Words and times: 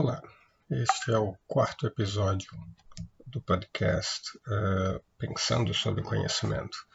Olá, 0.00 0.22
este 0.70 1.10
é 1.10 1.18
o 1.18 1.34
quarto 1.44 1.84
episódio 1.84 2.48
do 3.26 3.40
podcast 3.40 4.30
uh, 4.46 5.02
Pensando 5.18 5.74
sobre 5.74 6.04
Conhecimento. 6.04 6.86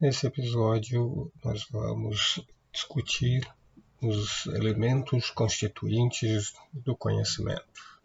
Nesse 0.00 0.28
episódio, 0.28 1.32
nós 1.44 1.66
vamos 1.68 2.40
discutir 2.72 3.44
os 4.00 4.46
elementos 4.46 5.32
constituintes 5.32 6.52
do 6.72 6.96
conhecimento. 6.96 8.00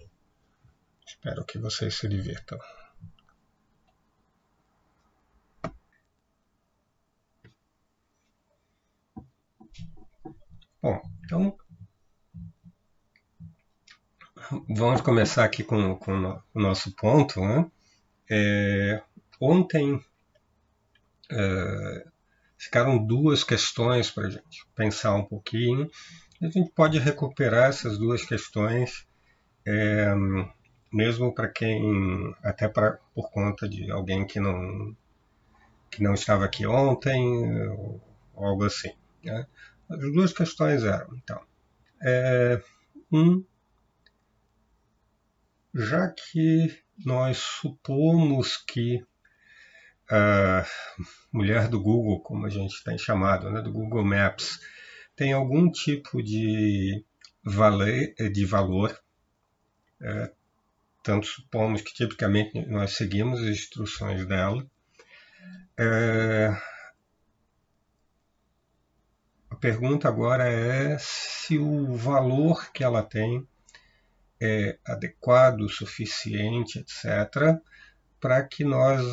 Espero 1.05 1.45
que 1.45 1.59
vocês 1.59 1.93
se 1.93 2.09
divirtam. 2.09 2.57
Bom, 10.81 10.99
então 11.23 11.55
vamos 14.69 15.01
começar 15.01 15.43
aqui 15.43 15.63
com, 15.63 15.95
com 15.95 16.39
o 16.53 16.59
nosso 16.59 16.91
ponto. 16.95 17.39
Né? 17.41 17.69
É, 18.29 19.01
ontem 19.39 20.03
é, 21.31 22.05
ficaram 22.57 22.97
duas 22.97 23.43
questões 23.43 24.09
para 24.09 24.27
a 24.27 24.29
gente 24.29 24.65
pensar 24.75 25.15
um 25.15 25.25
pouquinho. 25.25 25.89
A 26.41 26.45
gente 26.45 26.71
pode 26.71 26.99
recuperar 26.99 27.69
essas 27.69 27.97
duas 27.97 28.23
questões, 28.23 29.07
é, 29.65 30.13
mesmo 30.93 31.33
para 31.33 31.47
quem, 31.47 32.35
até 32.43 32.67
pra, 32.67 32.99
por 33.13 33.31
conta 33.31 33.67
de 33.67 33.89
alguém 33.91 34.25
que 34.25 34.39
não, 34.39 34.95
que 35.89 36.03
não 36.03 36.13
estava 36.13 36.45
aqui 36.45 36.65
ontem, 36.65 37.67
ou 37.69 38.01
algo 38.35 38.65
assim. 38.65 38.91
Né? 39.23 39.47
As 39.89 39.99
duas 40.11 40.31
questões 40.31 40.83
eram, 40.83 41.15
então, 41.15 41.41
é, 42.01 42.61
um, 43.11 43.43
já 45.77 46.09
que 46.09 46.75
nós 47.05 47.37
supomos 47.37 48.57
que 48.57 49.05
a 50.09 50.65
mulher 51.31 51.67
do 51.67 51.79
Google, 51.79 52.19
como 52.21 52.47
a 52.47 52.49
gente 52.49 52.83
tem 52.83 52.97
chamado, 52.97 53.51
né, 53.51 53.61
do 53.61 53.71
Google 53.71 54.03
Maps, 54.03 54.59
tem 55.15 55.33
algum 55.33 55.69
tipo 55.69 56.23
de, 56.23 57.05
valer, 57.43 58.15
de 58.31 58.45
valor, 58.45 58.99
é, 60.01 60.31
tanto 61.03 61.27
supomos 61.27 61.81
que 61.81 61.93
tipicamente 61.93 62.65
nós 62.67 62.93
seguimos 62.93 63.39
as 63.41 63.49
instruções 63.49 64.25
dela. 64.25 64.65
É, 65.77 66.57
a 69.49 69.55
pergunta 69.55 70.07
agora 70.07 70.49
é 70.49 70.97
se 70.99 71.59
o 71.59 71.93
valor 71.95 72.71
que 72.71 72.83
ela 72.83 73.03
tem 73.03 73.47
é 74.41 74.77
adequado, 74.85 75.67
suficiente, 75.69 76.79
etc., 76.79 77.59
para 78.19 78.43
que 78.43 78.63
nós 78.63 79.03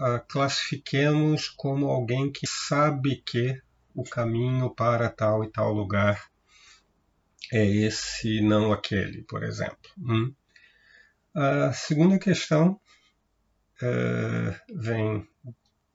a 0.00 0.18
classifiquemos 0.18 1.48
como 1.48 1.86
alguém 1.86 2.32
que 2.32 2.46
sabe 2.46 3.16
que 3.16 3.60
o 3.94 4.02
caminho 4.02 4.74
para 4.74 5.08
tal 5.08 5.44
e 5.44 5.50
tal 5.50 5.72
lugar 5.72 6.30
é 7.52 7.64
esse, 7.64 8.40
não 8.40 8.72
aquele, 8.72 9.22
por 9.22 9.42
exemplo. 9.42 9.90
Hum. 9.98 10.34
A 11.34 11.72
segunda 11.72 12.18
questão 12.18 12.80
é, 13.82 14.60
vem 14.74 15.26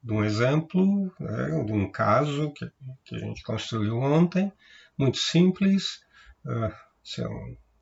de 0.02 0.12
um 0.12 0.24
exemplo, 0.24 1.12
é, 1.20 1.64
de 1.64 1.72
um 1.72 1.90
caso 1.90 2.52
que, 2.52 2.70
que, 3.04 3.16
a 3.16 3.18
gente 3.18 3.42
construiu 3.42 3.98
ontem, 3.98 4.52
muito 4.96 5.18
simples. 5.18 6.02
É 6.46 6.72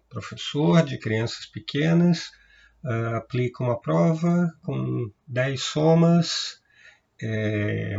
professor 0.08 0.82
de 0.82 0.98
crianças 0.98 1.46
pequenas, 1.46 2.30
uh, 2.84 3.16
aplica 3.16 3.62
uma 3.62 3.80
prova 3.80 4.52
com 4.62 5.10
10 5.26 5.60
somas, 5.62 6.60
é, 7.20 7.96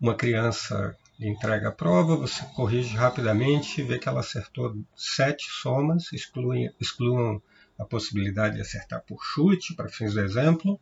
uma 0.00 0.14
criança 0.14 0.96
entrega 1.18 1.68
a 1.68 1.72
prova, 1.72 2.16
você 2.16 2.44
corrige 2.54 2.94
rapidamente, 2.94 3.82
vê 3.82 3.98
que 3.98 4.08
ela 4.08 4.20
acertou 4.20 4.76
7 4.94 5.44
somas, 5.50 6.12
excluem, 6.12 6.70
excluam 6.80 7.42
a 7.78 7.84
possibilidade 7.84 8.56
de 8.56 8.60
acertar 8.60 9.02
por 9.02 9.22
chute, 9.24 9.74
para 9.74 9.88
fins 9.88 10.14
do 10.14 10.20
exemplo, 10.20 10.74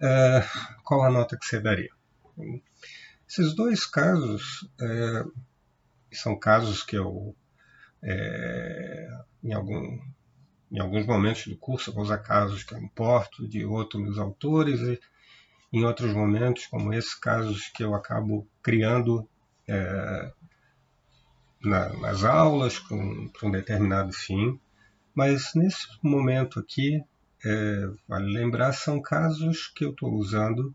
uh, 0.00 0.78
qual 0.82 1.04
a 1.04 1.10
nota 1.10 1.36
que 1.36 1.44
você 1.44 1.60
daria? 1.60 1.90
Esses 3.28 3.54
dois 3.54 3.84
casos 3.84 4.62
uh, 4.80 5.32
são 6.12 6.38
casos 6.38 6.82
que 6.82 6.96
eu 6.96 7.34
é, 8.02 9.08
em, 9.42 9.52
algum, 9.52 10.00
em 10.70 10.78
alguns 10.78 11.06
momentos 11.06 11.46
do 11.46 11.56
curso, 11.56 11.98
usar 11.98 12.18
casos 12.18 12.62
que 12.62 12.74
eu 12.74 12.78
importo 12.78 13.46
de 13.48 13.64
outros 13.64 14.18
autores, 14.18 14.80
e 14.80 15.00
em 15.72 15.84
outros 15.84 16.12
momentos, 16.14 16.66
como 16.66 16.92
esses 16.92 17.14
casos 17.14 17.68
que 17.68 17.84
eu 17.84 17.94
acabo 17.94 18.46
criando 18.62 19.28
é, 19.66 20.32
na, 21.62 21.88
nas 21.98 22.24
aulas 22.24 22.78
para 22.78 22.96
um 22.96 23.50
determinado 23.50 24.12
fim. 24.12 24.58
Mas 25.14 25.52
nesse 25.54 25.86
momento 26.02 26.60
aqui, 26.60 27.02
é, 27.44 27.90
vale 28.06 28.32
lembrar, 28.32 28.72
são 28.72 29.00
casos 29.00 29.66
que 29.68 29.84
eu 29.84 29.90
estou 29.90 30.12
usando 30.14 30.74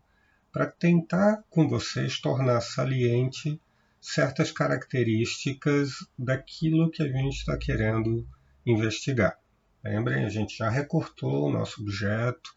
para 0.52 0.66
tentar 0.66 1.42
com 1.50 1.68
vocês 1.68 2.20
tornar 2.20 2.60
saliente 2.60 3.60
certas 4.04 4.52
características 4.52 6.06
daquilo 6.18 6.90
que 6.90 7.02
a 7.02 7.06
gente 7.06 7.38
está 7.38 7.56
querendo 7.56 8.28
investigar. 8.66 9.38
Lembrem, 9.82 10.26
a 10.26 10.28
gente 10.28 10.58
já 10.58 10.68
recortou 10.68 11.48
o 11.48 11.50
nosso 11.50 11.80
objeto, 11.80 12.54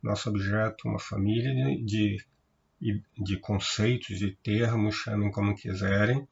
nosso 0.00 0.28
objeto, 0.28 0.86
uma 0.88 1.00
família 1.00 1.52
de, 1.84 2.24
de, 2.80 3.36
conceitos, 3.38 4.20
de 4.20 4.36
termos, 4.36 4.94
chamem 4.94 5.32
como 5.32 5.56
quiserem. 5.56 6.28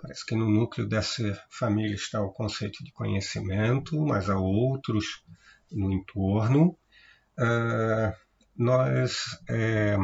Parece 0.00 0.24
que 0.24 0.34
no 0.34 0.48
núcleo 0.48 0.88
dessa 0.88 1.44
família 1.50 1.94
está 1.94 2.22
o 2.22 2.32
conceito 2.32 2.82
de 2.82 2.92
conhecimento, 2.92 4.00
mas 4.06 4.30
há 4.30 4.38
outros 4.38 5.22
no 5.70 5.92
entorno. 5.92 6.78
Uh, 7.38 8.12
nós 8.56 9.38
é, 9.50 9.96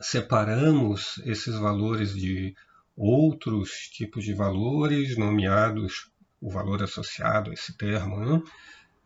separamos 0.00 1.20
esses 1.24 1.56
valores 1.56 2.14
de 2.14 2.54
outros 2.96 3.88
tipos 3.92 4.24
de 4.24 4.34
valores, 4.34 5.16
nomeados 5.16 6.10
o 6.40 6.50
valor 6.50 6.82
associado 6.82 7.50
a 7.50 7.54
esse 7.54 7.76
termo, 7.76 8.18
né? 8.20 8.42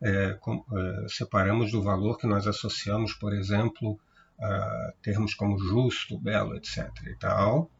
é, 0.03 0.33
com, 0.33 0.63
é, 0.73 1.07
separamos 1.07 1.71
do 1.71 1.81
valor 1.81 2.17
que 2.17 2.27
nós 2.27 2.45
associamos, 2.45 3.13
por 3.13 3.33
exemplo, 3.33 3.97
a 4.39 4.93
termos 5.01 5.33
como 5.33 5.57
justo, 5.57 6.19
belo, 6.19 6.55
etc. 6.55 6.89
E, 7.07 7.15
tal. 7.15 7.71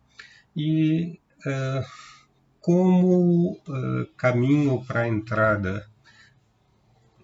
e 0.56 1.20
é, 1.46 1.86
como 2.62 3.60
é, 3.68 4.08
caminho 4.16 4.84
para 4.86 5.02
a 5.02 5.08
entrada, 5.08 5.86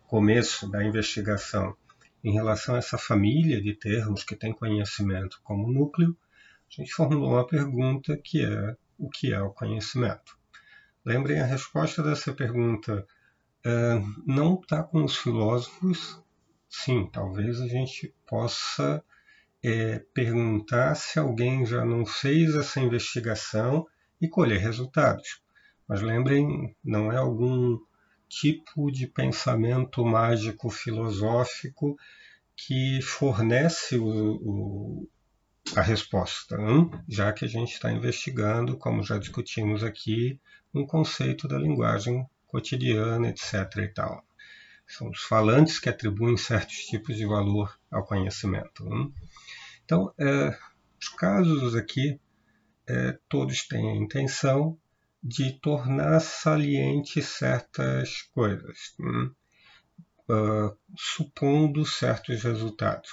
começo 0.06 0.70
da 0.70 0.84
investigação, 0.84 1.76
em 2.24 2.34
relação 2.34 2.76
a 2.76 2.80
essa 2.80 2.98
família 2.98 3.62
de 3.62 3.74
termos 3.74 4.24
que 4.24 4.36
tem 4.36 4.54
conhecimento 4.54 5.40
como 5.44 5.72
núcleo, 5.72 6.16
a 6.70 6.82
gente 6.82 6.94
formulou 6.94 7.32
uma 7.32 7.48
pergunta 7.48 8.18
que 8.18 8.44
é 8.44 8.76
o 8.98 9.10
que 9.10 9.34
é 9.34 9.42
o 9.42 9.52
conhecimento. 9.52 10.38
Lembrem, 11.06 11.40
a 11.40 11.46
resposta 11.46 12.04
dessa 12.04 12.34
pergunta 12.34 13.06
uh, 13.66 14.24
não 14.28 14.56
está 14.56 14.84
com 14.84 15.04
os 15.04 15.16
filósofos. 15.16 16.22
Sim, 16.70 17.10
talvez 17.12 17.60
a 17.62 17.68
gente 17.68 18.14
possa 18.28 19.04
é, 19.64 20.00
perguntar 20.14 20.96
se 20.96 21.18
alguém 21.18 21.66
já 21.66 21.84
não 21.84 22.06
fez 22.06 22.54
essa 22.56 22.80
investigação 22.80 23.88
e 24.22 24.28
colher 24.28 24.60
resultados. 24.60 25.42
Mas 25.88 26.02
lembrem, 26.02 26.76
não 26.84 27.12
é 27.12 27.18
algum 27.18 27.80
tipo 28.30 28.92
de 28.92 29.08
pensamento 29.08 30.06
mágico 30.06 30.70
filosófico 30.70 31.98
que 32.56 33.02
fornece 33.02 33.98
o, 33.98 34.08
o, 34.08 35.10
a 35.76 35.82
resposta, 35.82 36.56
hein? 36.62 36.92
já 37.08 37.34
que 37.34 37.46
a 37.46 37.48
gente 37.48 37.74
está 37.74 37.92
investigando, 37.92 38.78
como 38.78 39.04
já 39.04 39.18
discutimos 39.18 39.84
aqui, 39.84 40.40
um 40.74 40.86
conceito 40.86 41.48
da 41.48 41.58
linguagem 41.58 42.26
cotidiana, 42.48 43.30
etc. 43.30 43.54
E 43.78 43.88
tal. 43.88 44.24
São 44.88 45.10
os 45.10 45.22
falantes 45.22 45.80
que 45.80 45.90
atribuem 45.90 46.38
certos 46.38 46.78
tipos 46.86 47.16
de 47.16 47.26
valor 47.26 47.80
ao 47.92 48.06
conhecimento. 48.06 48.88
Hein? 48.92 49.14
Então, 49.86 50.14
é, 50.20 50.58
os 51.00 51.10
casos 51.10 51.76
aqui, 51.76 52.20
é, 52.88 53.18
todos 53.28 53.68
têm 53.68 53.90
a 53.90 53.96
intenção 53.96 54.78
de 55.22 55.52
tornar 55.60 56.20
salientes 56.22 57.26
certas 57.26 58.22
coisas, 58.34 58.96
uh, 60.30 60.78
supondo 60.98 61.86
certos 61.86 62.44
resultados. 62.44 63.10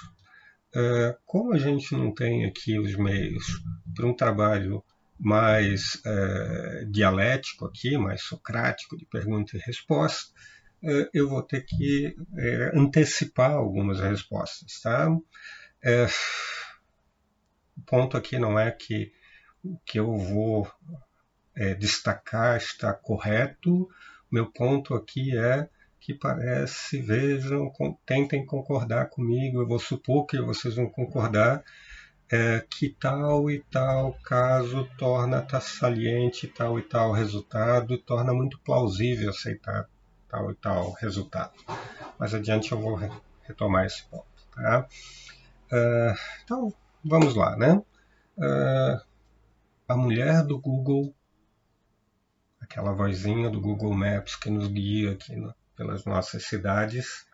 Uh, 0.75 1.17
como 1.25 1.53
a 1.53 1.57
gente 1.57 1.93
não 1.93 2.13
tem 2.13 2.45
aqui 2.45 2.79
os 2.79 2.95
meios 2.95 3.45
para 3.95 4.07
um 4.07 4.15
trabalho 4.15 4.83
mais 5.19 5.99
é, 6.05 6.85
dialético 6.85 7.65
aqui, 7.65 7.97
mais 7.97 8.21
socrático 8.21 8.95
de 8.95 9.03
pergunta 9.03 9.57
e 9.57 9.59
resposta, 9.59 10.31
eu 11.11 11.27
vou 11.27 11.41
ter 11.41 11.65
que 11.65 12.15
é, 12.37 12.71
antecipar 12.77 13.49
algumas 13.53 13.99
respostas, 13.99 14.79
tá? 14.79 15.09
O 17.75 17.81
ponto 17.83 18.15
aqui 18.15 18.37
não 18.37 18.59
é 18.59 18.69
que 18.69 19.11
o 19.63 19.79
que 19.79 19.97
eu 19.97 20.15
vou 20.15 20.71
é, 21.57 21.73
destacar 21.73 22.57
está 22.57 22.93
correto, 22.93 23.89
meu 24.31 24.45
ponto 24.45 24.93
aqui 24.93 25.37
é 25.37 25.67
que 25.99 26.13
parece, 26.13 27.01
vejam, 27.01 27.69
tentem 28.05 28.45
concordar 28.45 29.09
comigo, 29.09 29.61
eu 29.61 29.67
vou 29.67 29.79
supor 29.79 30.25
que 30.25 30.39
vocês 30.39 30.75
vão 30.75 30.89
concordar 30.89 31.63
é, 32.31 32.63
que 32.69 32.89
tal 32.89 33.49
e 33.49 33.59
tal 33.71 34.13
caso 34.23 34.87
torna 34.97 35.41
tá 35.41 35.59
saliente 35.59 36.47
tal 36.47 36.77
e 36.77 36.81
tal 36.81 37.11
resultado, 37.11 37.97
torna 37.97 38.33
muito 38.33 38.59
plausível 38.59 39.29
aceitar 39.29 39.89
tal 40.29 40.51
e 40.51 40.55
tal 40.55 40.91
resultado. 40.91 41.53
Mais 42.19 42.33
adiante 42.33 42.71
eu 42.71 42.79
vou 42.79 42.99
retomar 43.43 43.85
esse 43.85 44.03
ponto. 44.05 44.25
Tá? 44.53 44.87
Uh, 45.71 46.17
então, 46.43 46.73
vamos 47.03 47.35
lá, 47.35 47.55
né? 47.55 47.81
Uh, 48.37 49.01
a 49.87 49.95
mulher 49.95 50.43
do 50.43 50.59
Google, 50.59 51.13
aquela 52.69 52.91
vozinha 52.91 53.49
do 53.49 53.61
Google 53.61 53.93
Maps 53.93 54.35
que 54.35 54.49
nos 54.49 54.67
guia 54.67 55.13
aqui 55.13 55.35
no, 55.35 55.55
pelas 55.75 56.03
nossas 56.05 56.43
cidades, 56.43 57.25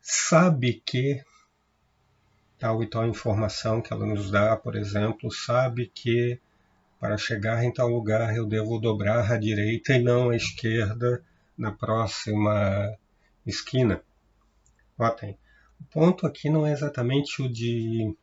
sabe 0.00 0.82
que 0.84 1.22
tal 2.58 2.82
e 2.82 2.86
tal 2.86 3.06
informação 3.06 3.80
que 3.82 3.92
ela 3.92 4.06
nos 4.06 4.30
dá, 4.30 4.56
por 4.56 4.74
exemplo, 4.74 5.30
sabe 5.30 5.86
que 5.94 6.40
para 6.98 7.16
chegar 7.16 7.62
em 7.62 7.72
tal 7.72 7.88
lugar 7.88 8.34
eu 8.34 8.46
devo 8.46 8.78
dobrar 8.78 9.30
à 9.30 9.36
direita 9.36 9.94
e 9.94 10.02
não 10.02 10.30
à 10.30 10.36
esquerda 10.36 11.22
na 11.56 11.70
próxima 11.70 12.96
esquina. 13.46 14.02
Notem, 14.98 15.38
o 15.78 15.84
ponto 15.84 16.26
aqui 16.26 16.48
não 16.48 16.66
é 16.66 16.72
exatamente 16.72 17.42
o 17.42 17.48
de 17.48 18.14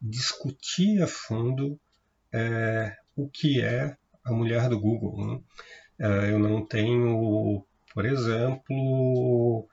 discutir 0.00 1.02
a 1.02 1.06
fundo 1.06 1.78
é, 2.32 2.96
o 3.16 3.28
que 3.28 3.60
é 3.60 3.96
a 4.24 4.32
mulher 4.32 4.68
do 4.68 4.80
Google. 4.80 5.26
Né? 5.26 5.40
É, 5.98 6.32
eu 6.32 6.38
não 6.38 6.64
tenho, 6.64 7.64
por 7.92 8.04
exemplo, 8.04 9.68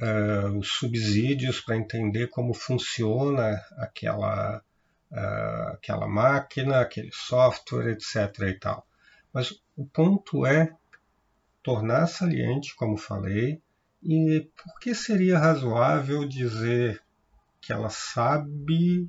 uh, 0.00 0.58
os 0.58 0.68
subsídios 0.68 1.60
para 1.60 1.76
entender 1.76 2.28
como 2.28 2.54
funciona 2.54 3.60
aquela, 3.78 4.62
uh, 5.10 5.68
aquela 5.72 6.06
máquina, 6.06 6.80
aquele 6.80 7.10
software, 7.12 7.92
etc. 7.92 8.40
E 8.48 8.54
tal. 8.54 8.86
Mas 9.32 9.52
o 9.76 9.86
ponto 9.86 10.46
é 10.46 10.72
tornar 11.62 12.06
saliente, 12.06 12.76
como 12.76 12.96
falei, 12.96 13.60
e 14.02 14.46
por 14.54 14.78
que 14.80 14.94
seria 14.94 15.38
razoável 15.38 16.28
dizer 16.28 17.02
que 17.60 17.72
ela 17.72 17.88
sabe? 17.88 19.08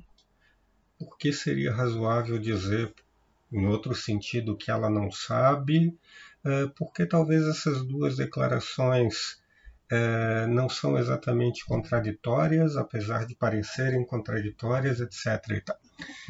Por 0.98 1.18
que 1.18 1.32
seria 1.32 1.72
razoável 1.72 2.38
dizer, 2.38 2.94
em 3.52 3.66
outro 3.66 3.94
sentido, 3.94 4.56
que 4.56 4.70
ela 4.70 4.90
não 4.90 5.10
sabe? 5.10 5.96
Uh, 6.44 6.68
porque 6.76 7.06
talvez 7.06 7.46
essas 7.46 7.84
duas 7.84 8.16
declarações 8.16 9.40
é, 9.90 10.46
não 10.48 10.68
são 10.68 10.98
exatamente 10.98 11.64
contraditórias, 11.64 12.76
apesar 12.76 13.24
de 13.24 13.36
parecerem 13.36 14.04
contraditórias, 14.04 15.00
etc. 15.00 15.64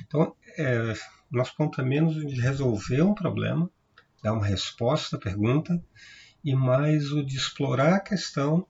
Então, 0.06 0.36
é, 0.58 0.92
nosso 1.30 1.56
ponto 1.56 1.80
é 1.80 1.84
menos 1.84 2.14
de 2.14 2.40
resolver 2.40 3.02
um 3.02 3.14
problema, 3.14 3.70
dar 4.22 4.34
uma 4.34 4.44
resposta 4.44 5.16
à 5.16 5.18
pergunta, 5.18 5.82
e 6.44 6.54
mais 6.54 7.12
o 7.12 7.24
de 7.24 7.36
explorar 7.36 7.94
a 7.94 8.00
questão 8.00 8.66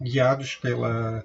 guiados 0.00 0.54
pela, 0.56 1.24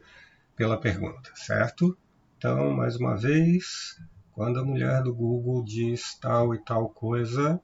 pela 0.55 0.79
pergunta, 0.79 1.31
certo? 1.35 1.97
Então, 2.37 2.71
mais 2.71 2.95
uma 2.95 3.17
vez, 3.17 3.99
quando 4.35 4.59
a 4.59 4.65
mulher 4.65 5.01
do 5.01 5.15
Google 5.15 5.63
diz 5.63 6.13
tal 6.15 6.53
e 6.53 6.59
tal 6.59 6.89
coisa, 6.89 7.59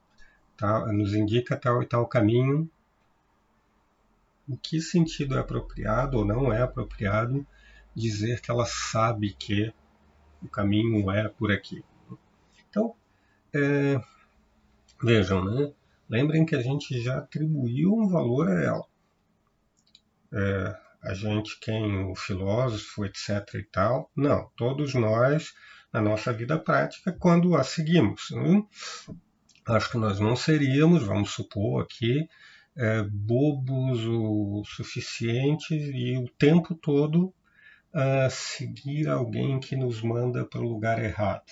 tal, 0.55 0.91
nos 0.93 1.13
indica 1.13 1.57
tal 1.57 1.83
e 1.83 1.85
tal 1.85 2.07
caminho, 2.07 2.69
em 4.47 4.55
que 4.55 4.79
sentido 4.79 5.35
é 5.35 5.39
apropriado 5.39 6.17
ou 6.17 6.25
não 6.25 6.51
é 6.51 6.61
apropriado 6.61 7.45
dizer 7.93 8.39
que 8.39 8.49
ela 8.49 8.65
sabe 8.65 9.33
que 9.33 9.73
o 10.41 10.47
caminho 10.47 11.11
é 11.11 11.27
por 11.27 11.51
aqui. 11.51 11.83
Então, 12.69 12.95
é, 13.53 14.01
vejam, 15.03 15.43
né? 15.43 15.73
lembrem 16.09 16.45
que 16.45 16.55
a 16.55 16.61
gente 16.61 17.01
já 17.01 17.17
atribuiu 17.17 17.93
um 17.93 18.07
valor 18.07 18.49
a 18.49 18.61
ela. 18.61 18.85
É, 20.33 20.79
a 21.03 21.13
gente, 21.13 21.59
quem 21.59 22.05
o 22.05 22.15
filósofo, 22.15 23.03
etc. 23.03 23.55
e 23.55 23.63
tal, 23.63 24.09
não, 24.15 24.49
todos 24.55 24.93
nós, 24.93 25.53
na 25.91 26.01
nossa 26.01 26.31
vida 26.31 26.57
prática, 26.57 27.11
quando 27.11 27.55
a 27.55 27.63
seguimos. 27.63 28.31
Né? 28.31 28.63
Acho 29.65 29.91
que 29.91 29.97
nós 29.97 30.19
não 30.19 30.35
seríamos, 30.35 31.03
vamos 31.03 31.31
supor 31.31 31.83
aqui, 31.83 32.27
é, 32.75 33.03
bobos 33.03 34.05
o 34.05 34.63
suficiente 34.65 35.73
e 35.73 36.17
o 36.17 36.29
tempo 36.29 36.73
todo 36.75 37.33
a 37.93 38.29
seguir 38.29 39.09
alguém 39.09 39.59
que 39.59 39.75
nos 39.75 40.01
manda 40.01 40.45
para 40.45 40.61
o 40.61 40.69
lugar 40.69 41.03
errado. 41.03 41.51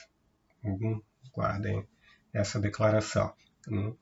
Guardem 1.33 1.85
essa 2.33 2.59
declaração. 2.59 3.33
Uhum. 3.67 3.95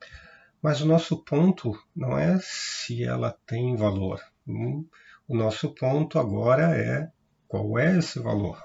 Mas 0.61 0.81
o 0.81 0.85
nosso 0.85 1.23
ponto 1.23 1.77
não 1.95 2.17
é 2.17 2.37
se 2.41 3.03
ela 3.03 3.37
tem 3.45 3.75
valor. 3.75 4.21
Uhum. 4.45 4.87
O 5.27 5.35
nosso 5.35 5.73
ponto 5.73 6.19
agora 6.19 6.77
é 6.77 7.11
qual 7.47 7.77
é 7.77 7.97
esse 7.97 8.19
valor. 8.19 8.63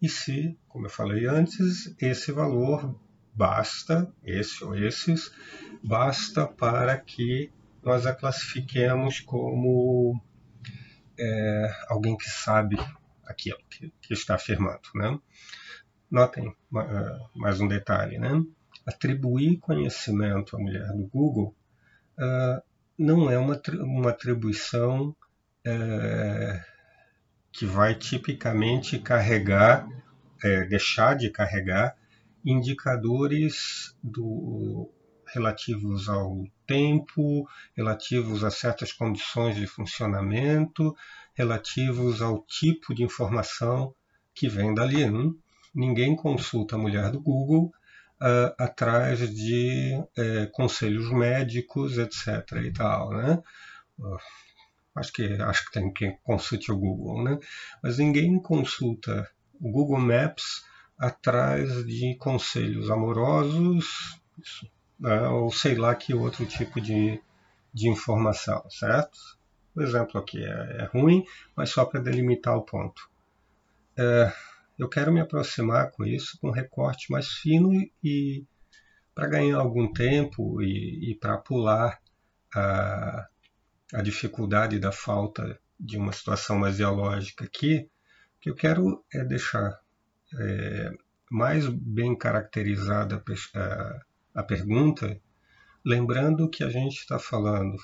E 0.00 0.08
se, 0.08 0.58
como 0.68 0.86
eu 0.86 0.90
falei 0.90 1.26
antes, 1.26 1.94
esse 2.00 2.30
valor 2.32 2.98
basta, 3.32 4.12
esse 4.24 4.64
ou 4.64 4.76
esses, 4.76 5.32
basta 5.82 6.46
para 6.46 6.98
que 6.98 7.50
nós 7.82 8.06
a 8.06 8.14
classifiquemos 8.14 9.20
como 9.20 10.20
é, 11.18 11.70
alguém 11.88 12.16
que 12.16 12.28
sabe 12.28 12.76
aquilo 13.24 13.58
que, 13.70 13.92
que 14.00 14.12
está 14.12 14.34
afirmando. 14.34 14.80
Né? 14.94 15.18
Notem 16.10 16.48
é, 16.48 17.18
mais 17.34 17.60
um 17.60 17.68
detalhe, 17.68 18.18
né? 18.18 18.42
Atribuir 18.84 19.58
conhecimento 19.58 20.56
à 20.56 20.60
mulher 20.60 20.86
do 20.92 21.06
Google 21.08 21.56
uh, 22.18 22.62
não 22.96 23.28
é 23.28 23.36
uma, 23.36 23.60
uma 23.80 24.10
atribuição 24.10 25.08
uh, 25.66 26.75
que 27.56 27.64
vai 27.64 27.94
tipicamente 27.94 28.98
carregar, 28.98 29.86
uh, 29.86 30.68
deixar 30.68 31.16
de 31.16 31.30
carregar 31.30 31.96
indicadores 32.44 33.96
do, 34.02 34.90
relativos 35.26 36.06
ao 36.08 36.44
tempo, 36.66 37.48
relativos 37.74 38.44
a 38.44 38.50
certas 38.50 38.92
condições 38.92 39.56
de 39.56 39.66
funcionamento, 39.66 40.94
relativos 41.34 42.20
ao 42.20 42.44
tipo 42.44 42.94
de 42.94 43.02
informação 43.02 43.94
que 44.34 44.48
vem 44.48 44.74
dali. 44.74 45.02
Hein? 45.02 45.34
Ninguém 45.74 46.14
consulta 46.14 46.76
a 46.76 46.78
mulher 46.78 47.10
do 47.10 47.20
Google 47.20 47.72
uh, 48.20 48.54
atrás 48.58 49.18
de 49.34 49.94
uh, 49.96 50.50
conselhos 50.52 51.10
médicos, 51.10 51.96
etc. 51.96 52.28
e 52.62 52.70
tal, 52.70 53.10
né? 53.10 53.42
Uh, 53.98 54.45
acho 54.96 55.12
que 55.12 55.24
acho 55.34 55.66
que 55.66 55.72
tem 55.72 55.92
quem 55.92 56.18
consulte 56.24 56.72
o 56.72 56.76
Google, 56.76 57.22
né? 57.22 57.38
Mas 57.82 57.98
ninguém 57.98 58.40
consulta 58.40 59.28
o 59.60 59.70
Google 59.70 60.00
Maps 60.00 60.64
atrás 60.98 61.84
de 61.86 62.16
conselhos 62.16 62.90
amorosos, 62.90 64.18
né, 64.98 65.28
ou 65.28 65.52
sei 65.52 65.74
lá 65.74 65.94
que 65.94 66.14
outro 66.14 66.46
tipo 66.46 66.80
de, 66.80 67.20
de 67.72 67.88
informação, 67.88 68.68
certo? 68.70 69.18
O 69.74 69.82
exemplo 69.82 70.18
aqui 70.18 70.42
é, 70.42 70.78
é 70.80 70.84
ruim, 70.86 71.24
mas 71.54 71.70
só 71.70 71.84
para 71.84 72.00
delimitar 72.00 72.56
o 72.56 72.62
ponto. 72.62 73.10
É, 73.98 74.32
eu 74.78 74.88
quero 74.88 75.12
me 75.12 75.20
aproximar 75.20 75.90
com 75.90 76.04
isso 76.04 76.38
com 76.40 76.48
um 76.48 76.52
recorte 76.52 77.10
mais 77.10 77.28
fino 77.28 77.70
e 78.02 78.44
para 79.14 79.28
ganhar 79.28 79.58
algum 79.58 79.92
tempo 79.92 80.62
e, 80.62 81.10
e 81.10 81.14
para 81.14 81.38
pular 81.38 81.98
a, 82.54 83.26
a 83.92 84.02
dificuldade 84.02 84.78
da 84.78 84.92
falta 84.92 85.58
de 85.78 85.96
uma 85.96 86.12
situação 86.12 86.58
mais 86.58 86.76
dialógica 86.76 87.44
aqui, 87.44 87.88
o 88.36 88.40
que 88.40 88.50
eu 88.50 88.54
quero 88.54 89.04
é 89.12 89.24
deixar 89.24 89.78
é, 90.38 90.90
mais 91.30 91.66
bem 91.68 92.16
caracterizada 92.16 93.22
a, 93.54 94.00
a 94.34 94.42
pergunta, 94.42 95.20
lembrando 95.84 96.48
que 96.48 96.64
a 96.64 96.68
gente 96.68 96.98
está 96.98 97.18
falando, 97.18 97.76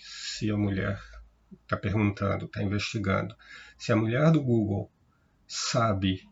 se 0.00 0.50
a 0.50 0.56
mulher 0.56 1.00
está 1.62 1.76
perguntando, 1.76 2.46
está 2.46 2.62
investigando, 2.62 3.34
se 3.78 3.92
a 3.92 3.96
mulher 3.96 4.30
do 4.30 4.42
Google 4.42 4.90
sabe 5.46 6.28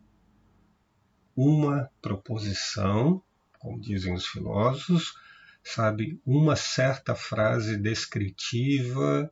uma 1.36 1.90
proposição, 2.00 3.22
como 3.58 3.80
dizem 3.80 4.14
os 4.14 4.26
filósofos, 4.26 5.14
sabe, 5.62 6.20
uma 6.26 6.56
certa 6.56 7.14
frase 7.14 7.76
descritiva 7.76 9.30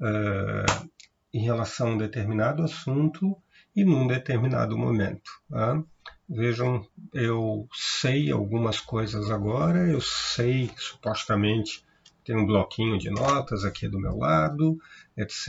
uh, 0.00 0.88
em 1.32 1.42
relação 1.42 1.88
a 1.88 1.90
um 1.92 1.98
determinado 1.98 2.62
assunto 2.62 3.36
e 3.74 3.84
num 3.84 4.06
determinado 4.06 4.76
momento. 4.76 5.30
Tá? 5.48 5.82
Vejam, 6.28 6.86
eu 7.12 7.68
sei 7.72 8.30
algumas 8.30 8.80
coisas 8.80 9.30
agora, 9.30 9.86
eu 9.88 10.00
sei 10.00 10.70
supostamente 10.76 11.84
tem 12.24 12.36
um 12.36 12.46
bloquinho 12.46 12.98
de 12.98 13.10
notas 13.10 13.64
aqui 13.64 13.88
do 13.88 13.98
meu 13.98 14.16
lado, 14.16 14.78
etc. 15.16 15.48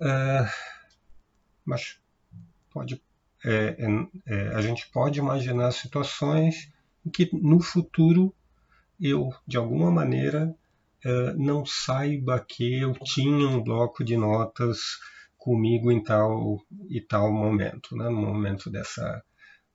Uh, 0.00 0.48
mas 1.64 1.98
pode, 2.70 3.02
é, 3.44 3.76
é, 4.26 4.48
a 4.54 4.60
gente 4.60 4.88
pode 4.88 5.18
imaginar 5.18 5.72
situações 5.72 6.72
em 7.04 7.10
que 7.10 7.28
no 7.32 7.60
futuro 7.60 8.34
eu, 9.00 9.30
de 9.46 9.56
alguma 9.56 9.90
maneira, 9.90 10.54
uh, 11.04 11.36
não 11.36 11.64
saiba 11.64 12.44
que 12.46 12.80
eu 12.80 12.92
tinha 12.92 13.48
um 13.48 13.62
bloco 13.62 14.04
de 14.04 14.16
notas 14.16 14.78
comigo 15.36 15.90
em 15.90 16.02
tal 16.02 16.60
e 16.88 17.00
tal 17.00 17.32
momento, 17.32 17.96
né, 17.96 18.08
no 18.08 18.20
momento 18.20 18.70
dessa, 18.70 19.22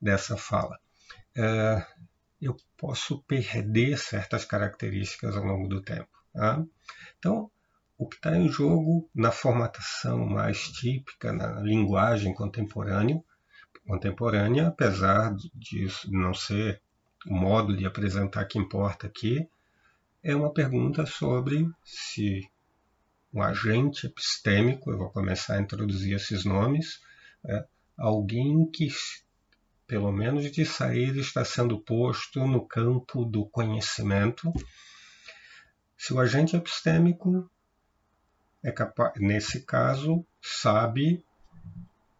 dessa 0.00 0.36
fala. 0.36 0.78
Uh, 1.36 2.04
eu 2.40 2.56
posso 2.76 3.22
perder 3.22 3.98
certas 3.98 4.44
características 4.44 5.36
ao 5.36 5.44
longo 5.44 5.68
do 5.68 5.80
tempo. 5.80 6.10
Tá? 6.32 6.62
Então, 7.18 7.50
o 7.96 8.08
que 8.08 8.16
está 8.16 8.36
em 8.36 8.48
jogo 8.48 9.08
na 9.14 9.30
formatação 9.30 10.26
mais 10.26 10.68
típica, 10.68 11.32
na 11.32 11.60
linguagem 11.60 12.34
contemporânea, 12.34 13.22
contemporânea 13.86 14.68
apesar 14.68 15.34
de 15.34 15.88
não 16.08 16.34
ser 16.34 16.82
o 17.26 17.34
modo 17.34 17.76
de 17.76 17.86
apresentar 17.86 18.44
que 18.46 18.58
importa 18.58 19.06
aqui, 19.06 19.48
é 20.22 20.34
uma 20.34 20.52
pergunta 20.52 21.04
sobre 21.06 21.68
se 21.84 22.48
um 23.32 23.42
agente 23.42 24.06
epistêmico, 24.06 24.90
eu 24.90 24.98
vou 24.98 25.10
começar 25.10 25.56
a 25.56 25.60
introduzir 25.60 26.14
esses 26.14 26.44
nomes, 26.44 27.00
é 27.44 27.64
alguém 27.98 28.70
que, 28.70 28.88
pelo 29.86 30.12
menos 30.12 30.50
de 30.50 30.64
sair, 30.64 31.16
está 31.18 31.44
sendo 31.44 31.80
posto 31.80 32.46
no 32.46 32.66
campo 32.66 33.24
do 33.24 33.44
conhecimento. 33.46 34.52
Se 35.96 36.14
o 36.14 36.20
agente 36.20 36.56
epistêmico 36.56 37.50
é 38.62 38.70
capaz, 38.70 39.12
nesse 39.16 39.62
caso, 39.62 40.24
sabe 40.40 41.24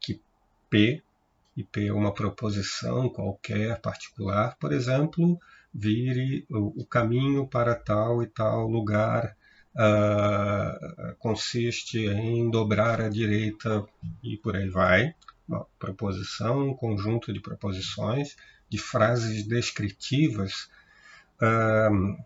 que 0.00 0.20
P 0.68 1.02
e 1.56 1.62
P 1.62 1.86
é 1.86 1.92
uma 1.92 2.12
proposição 2.12 3.08
qualquer 3.08 3.80
particular, 3.80 4.56
por 4.58 4.72
exemplo, 4.72 5.38
vire 5.72 6.46
o, 6.50 6.84
caminho 6.86 7.46
para 7.46 7.74
tal 7.74 8.22
e 8.22 8.26
tal 8.26 8.66
lugar 8.68 9.36
uh, 9.74 11.14
consiste 11.18 12.06
em 12.06 12.48
dobrar 12.50 13.00
à 13.00 13.08
direita 13.08 13.84
e 14.22 14.36
por 14.36 14.56
aí 14.56 14.68
vai. 14.68 15.14
Uma 15.46 15.66
proposição, 15.78 16.70
um 16.70 16.74
conjunto 16.74 17.32
de 17.32 17.40
proposições, 17.40 18.36
de 18.68 18.78
frases 18.78 19.46
descritivas 19.46 20.70
uh, 21.42 22.16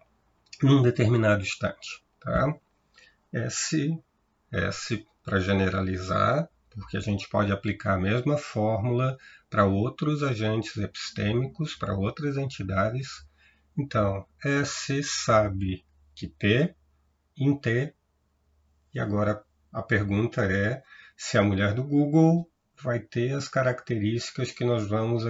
num 0.63 0.83
determinado 0.83 1.43
instante. 1.43 2.03
Tá? 2.21 2.55
S, 3.33 3.99
S 4.53 5.07
para 5.25 5.41
generalizar, 5.41 6.49
porque 6.79 6.97
a 6.97 7.01
gente 7.01 7.29
pode 7.29 7.53
aplicar 7.53 7.95
a 7.95 8.01
mesma 8.01 8.37
fórmula 8.37 9.17
para 9.51 9.65
outros 9.65 10.23
agentes 10.23 10.77
epistêmicos, 10.77 11.75
para 11.75 11.95
outras 11.95 12.37
entidades. 12.37 13.09
Então, 13.77 14.27
S 14.45 15.03
sabe 15.03 15.85
que 16.15 16.29
T, 16.29 16.75
em 17.37 17.59
T, 17.59 17.95
e 18.95 18.99
agora 18.99 19.43
a 19.73 19.83
pergunta 19.83 20.45
é 20.45 20.83
se 21.17 21.37
a 21.37 21.43
mulher 21.43 21.75
do 21.75 21.85
Google 21.85 22.51
vai 22.81 23.01
ter 23.01 23.33
as 23.35 23.49
características 23.49 24.51
que 24.53 24.65
nós 24.65 24.89
vamos 24.89 25.25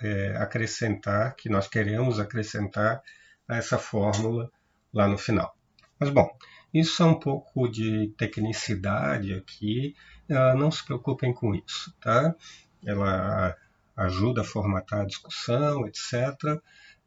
é, 0.00 0.36
acrescentar, 0.36 1.34
que 1.36 1.48
nós 1.48 1.68
queremos 1.68 2.20
acrescentar 2.20 3.02
a 3.48 3.56
essa 3.56 3.78
fórmula 3.78 4.50
lá 4.92 5.08
no 5.08 5.16
final. 5.16 5.54
Mas 5.98 6.10
bom, 6.10 6.28
isso 6.72 7.02
é 7.02 7.06
um 7.06 7.18
pouco 7.18 7.68
de 7.68 8.08
tecnicidade 8.16 9.34
aqui, 9.34 9.94
não 10.28 10.70
se 10.70 10.84
preocupem 10.84 11.32
com 11.32 11.54
isso, 11.54 11.94
tá? 12.00 12.34
Ela 12.84 13.56
ajuda 13.96 14.40
a 14.40 14.44
formatar 14.44 15.00
a 15.00 15.06
discussão, 15.06 15.86
etc. 15.86 16.60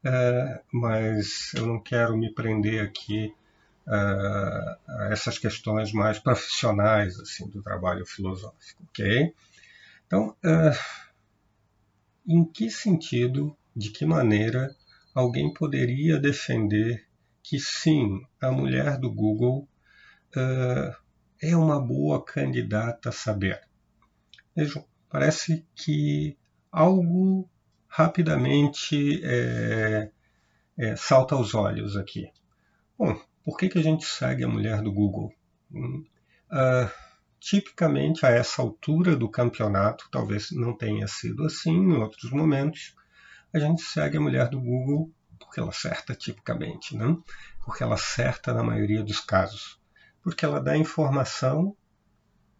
É, 0.04 0.62
mas 0.72 1.52
eu 1.54 1.66
não 1.66 1.80
quero 1.80 2.16
me 2.16 2.32
prender 2.32 2.82
aqui 2.84 3.34
uh, 3.86 4.76
a 4.88 5.08
essas 5.10 5.38
questões 5.38 5.92
mais 5.92 6.18
profissionais 6.18 7.18
assim 7.18 7.48
do 7.48 7.62
trabalho 7.62 8.06
filosófico, 8.06 8.84
ok? 8.88 9.34
Então, 10.06 10.36
uh, 10.44 11.16
em 12.26 12.44
que 12.44 12.70
sentido, 12.70 13.56
de 13.74 13.90
que 13.90 14.06
maneira 14.06 14.74
alguém 15.14 15.52
poderia 15.52 16.18
defender 16.18 17.04
que 17.42 17.58
sim, 17.58 18.24
a 18.40 18.50
mulher 18.50 18.98
do 18.98 19.10
Google 19.10 19.68
é 21.40 21.56
uma 21.56 21.80
boa 21.80 22.24
candidata 22.24 23.10
a 23.10 23.12
saber. 23.12 23.60
Vejam, 24.54 24.84
parece 25.08 25.66
que 25.74 26.36
algo 26.70 27.48
rapidamente 27.88 29.20
é, 29.24 30.10
é, 30.76 30.96
salta 30.96 31.34
aos 31.34 31.54
olhos 31.54 31.96
aqui. 31.96 32.30
Bom, 32.98 33.18
por 33.44 33.56
que, 33.56 33.68
que 33.68 33.78
a 33.78 33.82
gente 33.82 34.04
segue 34.04 34.44
a 34.44 34.48
mulher 34.48 34.82
do 34.82 34.92
Google? 34.92 35.32
Uh, 35.72 36.90
tipicamente, 37.38 38.24
a 38.24 38.30
essa 38.30 38.62
altura 38.62 39.14
do 39.14 39.28
campeonato, 39.28 40.08
talvez 40.10 40.50
não 40.50 40.76
tenha 40.76 41.06
sido 41.06 41.44
assim 41.44 41.72
em 41.72 41.92
outros 41.92 42.30
momentos, 42.30 42.94
a 43.52 43.58
gente 43.58 43.82
segue 43.82 44.16
a 44.16 44.20
mulher 44.20 44.48
do 44.48 44.60
Google 44.60 45.10
porque 45.38 45.60
ela 45.60 45.70
acerta 45.70 46.14
tipicamente, 46.14 46.96
né? 46.96 47.16
porque 47.64 47.82
ela 47.82 47.94
acerta 47.94 48.54
na 48.54 48.62
maioria 48.62 49.02
dos 49.02 49.20
casos, 49.20 49.80
porque 50.26 50.44
ela 50.44 50.60
dá 50.60 50.76
informação 50.76 51.76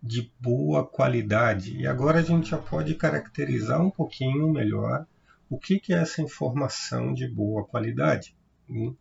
de 0.00 0.32
boa 0.38 0.86
qualidade. 0.86 1.76
E 1.76 1.84
agora 1.84 2.20
a 2.20 2.22
gente 2.22 2.50
já 2.50 2.58
pode 2.58 2.94
caracterizar 2.94 3.82
um 3.82 3.90
pouquinho 3.90 4.52
melhor 4.52 5.04
o 5.50 5.58
que, 5.58 5.82
é 5.92 5.96
essa 5.96 6.22
informação 6.22 7.12
de 7.12 7.26
boa 7.26 7.66
qualidade. 7.66 8.36
Né? 8.68 8.94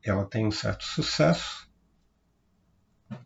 Ela 0.00 0.24
tem 0.26 0.46
um 0.46 0.52
certo 0.52 0.84
sucesso, 0.84 1.68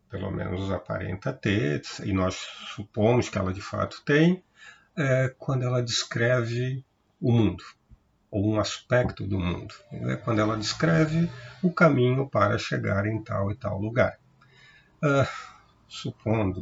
pelo 0.09 0.31
menos 0.31 0.71
aparenta 0.71 1.31
ter, 1.31 1.83
e 2.02 2.11
nós 2.11 2.35
supomos 2.75 3.28
que 3.28 3.37
ela 3.37 3.52
de 3.52 3.61
fato 3.61 4.02
tem, 4.07 4.43
é, 4.97 5.35
quando 5.37 5.64
ela 5.64 5.83
descreve 5.83 6.83
o 7.21 7.31
mundo 7.31 7.62
ou 8.35 8.53
um 8.53 8.59
aspecto 8.59 9.25
do 9.25 9.38
mundo, 9.38 9.73
né? 9.93 10.17
quando 10.17 10.41
ela 10.41 10.57
descreve 10.57 11.31
o 11.62 11.73
caminho 11.73 12.29
para 12.29 12.59
chegar 12.59 13.07
em 13.07 13.23
tal 13.23 13.53
e 13.53 13.55
tal 13.55 13.79
lugar. 13.79 14.19
Uh, 14.97 15.25
supondo 15.87 16.61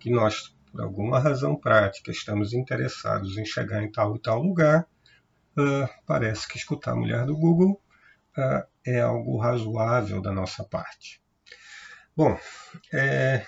que 0.00 0.10
nós, 0.10 0.52
por 0.72 0.80
alguma 0.80 1.20
razão 1.20 1.54
prática, 1.54 2.10
estamos 2.10 2.52
interessados 2.52 3.38
em 3.38 3.44
chegar 3.44 3.84
em 3.84 3.92
tal 3.92 4.16
e 4.16 4.18
tal 4.18 4.42
lugar, 4.42 4.84
uh, 5.56 5.88
parece 6.04 6.48
que 6.48 6.58
escutar 6.58 6.90
a 6.90 6.96
mulher 6.96 7.24
do 7.24 7.36
Google 7.36 7.80
uh, 8.36 8.66
é 8.84 9.00
algo 9.00 9.38
razoável 9.38 10.20
da 10.20 10.32
nossa 10.32 10.64
parte. 10.64 11.22
Bom, 12.16 12.36
é, 12.92 13.46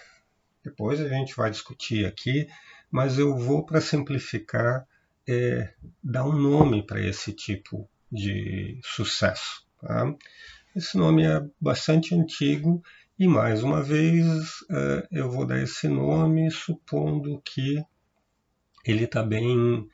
depois 0.63 1.01
a 1.01 1.09
gente 1.09 1.35
vai 1.35 1.51
discutir 1.51 2.07
aqui, 2.07 2.47
mas 2.89 3.19
eu 3.19 3.37
vou, 3.37 3.67
para 3.67 3.81
simplificar, 3.81 4.87
é, 5.29 5.75
dar 6.03 6.25
um 6.25 6.33
nome 6.33 6.83
para 6.83 7.01
esse 7.01 7.35
tipo 7.35 7.89
de 8.11 8.81
sucesso. 8.83 9.67
Tá? 9.79 10.15
Esse 10.75 10.97
nome 10.97 11.25
é 11.25 11.45
bastante 11.61 12.15
antigo 12.15 12.83
e, 13.19 13.29
mais 13.29 13.63
uma 13.63 13.83
vez, 13.83 14.65
é, 14.71 15.09
eu 15.13 15.31
vou 15.31 15.45
dar 15.45 15.61
esse 15.61 15.87
nome 15.87 16.51
supondo 16.51 17.43
que 17.45 17.85
ele 18.87 19.05
está 19.05 19.23
bem 19.23 19.87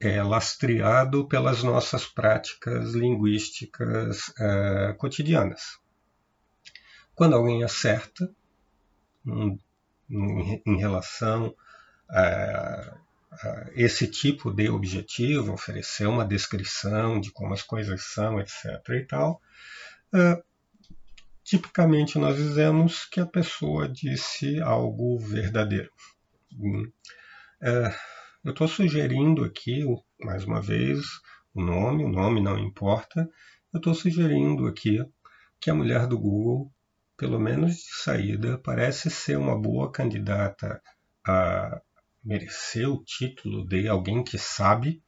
é, 0.00 0.22
lastreado 0.22 1.28
pelas 1.28 1.62
nossas 1.62 2.06
práticas 2.06 2.94
linguísticas 2.94 4.32
é, 4.38 4.94
cotidianas. 4.96 5.78
Quando 7.14 7.34
alguém 7.34 7.62
acerta 7.62 8.32
em, 9.26 9.60
em, 10.08 10.62
em 10.64 10.76
relação 10.78 11.54
a 12.08 12.96
esse 13.74 14.06
tipo 14.08 14.52
de 14.52 14.68
objetivo, 14.68 15.52
oferecer 15.52 16.06
uma 16.06 16.24
descrição 16.24 17.20
de 17.20 17.30
como 17.30 17.54
as 17.54 17.62
coisas 17.62 18.02
são, 18.02 18.40
etc. 18.40 18.64
e 18.90 19.06
tal, 19.06 19.40
uh, 20.14 20.42
tipicamente 21.44 22.18
nós 22.18 22.36
dizemos 22.36 23.04
que 23.04 23.20
a 23.20 23.26
pessoa 23.26 23.88
disse 23.88 24.60
algo 24.60 25.18
verdadeiro. 25.18 25.90
Uh, 26.60 27.94
eu 28.44 28.50
estou 28.50 28.68
sugerindo 28.68 29.44
aqui, 29.44 29.84
mais 30.20 30.44
uma 30.44 30.60
vez, 30.60 31.04
o 31.54 31.62
nome, 31.62 32.04
o 32.04 32.08
nome 32.08 32.40
não 32.40 32.58
importa. 32.58 33.28
Eu 33.72 33.78
estou 33.78 33.94
sugerindo 33.94 34.66
aqui 34.66 34.98
que 35.60 35.70
a 35.70 35.74
mulher 35.74 36.06
do 36.06 36.18
Google, 36.18 36.72
pelo 37.16 37.38
menos 37.38 37.74
de 37.74 38.02
saída, 38.02 38.58
parece 38.58 39.10
ser 39.10 39.36
uma 39.36 39.60
boa 39.60 39.90
candidata 39.90 40.80
a 41.26 41.80
merecer 42.28 42.86
o 42.86 43.02
título 43.02 43.66
de 43.66 43.88
alguém 43.88 44.22
que 44.22 44.36
sabe. 44.36 45.02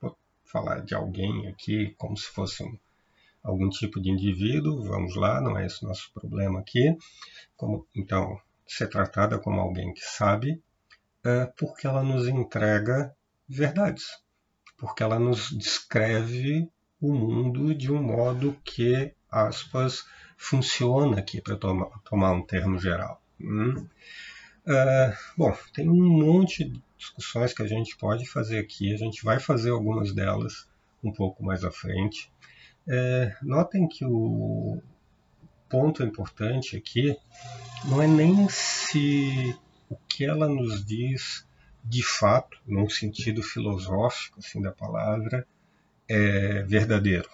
Vou 0.00 0.18
falar 0.44 0.80
de 0.80 0.96
alguém 0.96 1.46
aqui 1.46 1.94
como 1.96 2.16
se 2.16 2.26
fosse 2.26 2.64
um, 2.64 2.76
algum 3.40 3.70
tipo 3.70 4.00
de 4.00 4.10
indivíduo, 4.10 4.82
vamos 4.82 5.14
lá, 5.14 5.40
não 5.40 5.56
é 5.56 5.64
esse 5.64 5.84
o 5.84 5.88
nosso 5.88 6.10
problema 6.12 6.58
aqui. 6.58 6.98
Como, 7.56 7.86
então, 7.94 8.40
ser 8.66 8.88
tratada 8.88 9.38
como 9.38 9.60
alguém 9.60 9.94
que 9.94 10.02
sabe, 10.02 10.60
é 11.24 11.46
porque 11.56 11.86
ela 11.86 12.02
nos 12.02 12.26
entrega 12.26 13.14
verdades, 13.48 14.20
porque 14.76 15.04
ela 15.04 15.20
nos 15.20 15.56
descreve 15.56 16.68
o 17.00 17.14
mundo 17.14 17.72
de 17.76 17.92
um 17.92 18.02
modo 18.02 18.56
que, 18.64 19.14
aspas, 19.30 20.04
funciona 20.36 21.20
aqui, 21.20 21.40
para 21.40 21.56
tomar, 21.56 21.86
tomar 22.00 22.32
um 22.32 22.42
termo 22.42 22.76
geral. 22.76 23.22
Hum? 23.40 23.86
Uh, 24.66 25.14
bom, 25.36 25.56
tem 25.72 25.88
um 25.88 25.94
monte 25.94 26.64
de 26.64 26.82
discussões 26.98 27.52
que 27.54 27.62
a 27.62 27.68
gente 27.68 27.96
pode 27.96 28.26
fazer 28.26 28.58
aqui, 28.58 28.92
a 28.92 28.96
gente 28.96 29.22
vai 29.24 29.38
fazer 29.38 29.70
algumas 29.70 30.12
delas 30.12 30.68
um 31.04 31.12
pouco 31.12 31.44
mais 31.44 31.62
à 31.62 31.70
frente. 31.70 32.32
É, 32.88 33.36
notem 33.42 33.86
que 33.88 34.04
o 34.04 34.80
ponto 35.68 36.02
importante 36.02 36.76
aqui 36.76 37.16
não 37.84 38.02
é 38.02 38.06
nem 38.06 38.48
se 38.48 39.56
o 39.88 39.96
que 40.08 40.24
ela 40.24 40.48
nos 40.48 40.84
diz 40.84 41.46
de 41.84 42.02
fato, 42.02 42.58
num 42.66 42.88
sentido 42.88 43.42
filosófico 43.42 44.40
assim, 44.40 44.60
da 44.60 44.72
palavra, 44.72 45.46
é 46.08 46.62
verdadeiro, 46.62 47.28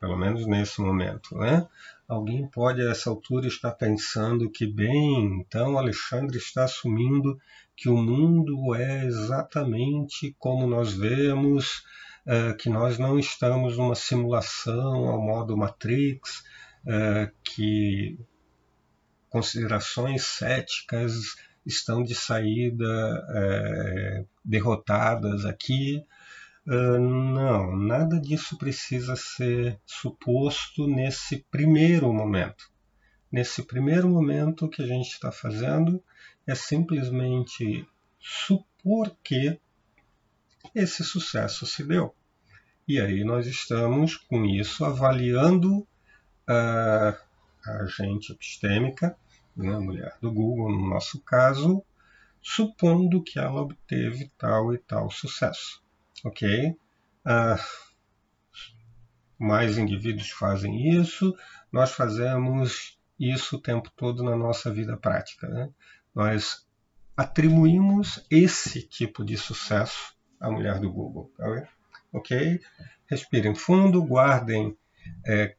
pelo 0.00 0.16
menos 0.16 0.46
nesse 0.46 0.80
momento. 0.80 1.36
Né? 1.36 1.66
Alguém 2.12 2.46
pode, 2.46 2.82
a 2.82 2.90
essa 2.90 3.08
altura, 3.08 3.46
estar 3.46 3.70
pensando 3.70 4.50
que, 4.50 4.66
bem, 4.66 5.40
então 5.40 5.78
Alexandre 5.78 6.36
está 6.36 6.64
assumindo 6.64 7.38
que 7.74 7.88
o 7.88 7.96
mundo 7.96 8.74
é 8.74 9.06
exatamente 9.06 10.36
como 10.38 10.66
nós 10.66 10.92
vemos, 10.92 11.82
é, 12.26 12.52
que 12.52 12.68
nós 12.68 12.98
não 12.98 13.18
estamos 13.18 13.78
numa 13.78 13.94
simulação 13.94 15.06
ao 15.06 15.22
modo 15.22 15.56
Matrix, 15.56 16.44
é, 16.86 17.30
que 17.42 18.18
considerações 19.30 20.22
céticas 20.22 21.14
estão 21.64 22.02
de 22.02 22.14
saída 22.14 23.26
é, 23.30 24.24
derrotadas 24.44 25.46
aqui. 25.46 26.04
Uh, 26.66 26.98
não, 26.98 27.76
nada 27.76 28.20
disso 28.20 28.56
precisa 28.56 29.16
ser 29.16 29.80
suposto 29.84 30.86
nesse 30.86 31.44
primeiro 31.50 32.12
momento. 32.12 32.70
Nesse 33.30 33.62
primeiro 33.62 34.08
momento, 34.08 34.66
o 34.66 34.68
que 34.68 34.82
a 34.82 34.86
gente 34.86 35.08
está 35.08 35.32
fazendo 35.32 36.02
é 36.46 36.54
simplesmente 36.54 37.86
supor 38.20 39.16
que 39.22 39.58
esse 40.74 41.02
sucesso 41.02 41.66
se 41.66 41.82
deu. 41.82 42.14
E 42.86 43.00
aí 43.00 43.24
nós 43.24 43.46
estamos 43.46 44.16
com 44.16 44.44
isso 44.44 44.84
avaliando 44.84 45.78
uh, 45.78 45.86
a 47.64 47.82
agente 47.82 48.32
epistêmica 48.32 49.16
né, 49.56 49.78
mulher 49.78 50.16
do 50.20 50.32
Google, 50.32 50.70
no 50.70 50.88
nosso 50.88 51.20
caso, 51.20 51.84
supondo 52.40 53.22
que 53.22 53.38
ela 53.38 53.60
obteve 53.60 54.30
tal 54.38 54.74
e 54.74 54.78
tal 54.78 55.10
sucesso. 55.10 55.82
Ok? 56.24 56.76
Uh, 57.26 57.92
mais 59.38 59.76
indivíduos 59.76 60.30
fazem 60.30 61.00
isso, 61.00 61.36
nós 61.70 61.90
fazemos 61.90 62.98
isso 63.18 63.56
o 63.56 63.60
tempo 63.60 63.90
todo 63.96 64.22
na 64.22 64.36
nossa 64.36 64.72
vida 64.72 64.96
prática. 64.96 65.48
Né? 65.48 65.68
Nós 66.14 66.66
atribuímos 67.16 68.24
esse 68.30 68.82
tipo 68.82 69.24
de 69.24 69.36
sucesso 69.36 70.14
à 70.40 70.50
mulher 70.50 70.78
do 70.78 70.90
Google. 70.90 71.30
Tá 71.36 71.68
ok? 72.12 72.60
Respirem 73.06 73.54
fundo, 73.54 74.02
guardem 74.04 74.76
é, 75.26 75.54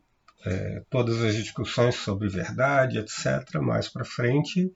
é, 0.45 0.83
todas 0.89 1.21
as 1.21 1.35
discussões 1.35 1.95
sobre 1.95 2.27
verdade, 2.27 2.97
etc., 2.97 3.59
mais 3.61 3.87
para 3.87 4.05
frente, 4.05 4.71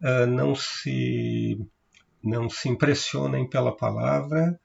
é, 0.00 0.26
não, 0.26 0.54
se, 0.54 1.60
não 2.22 2.48
se 2.48 2.68
impressionem 2.68 3.48
pela 3.48 3.76
palavra, 3.76 4.58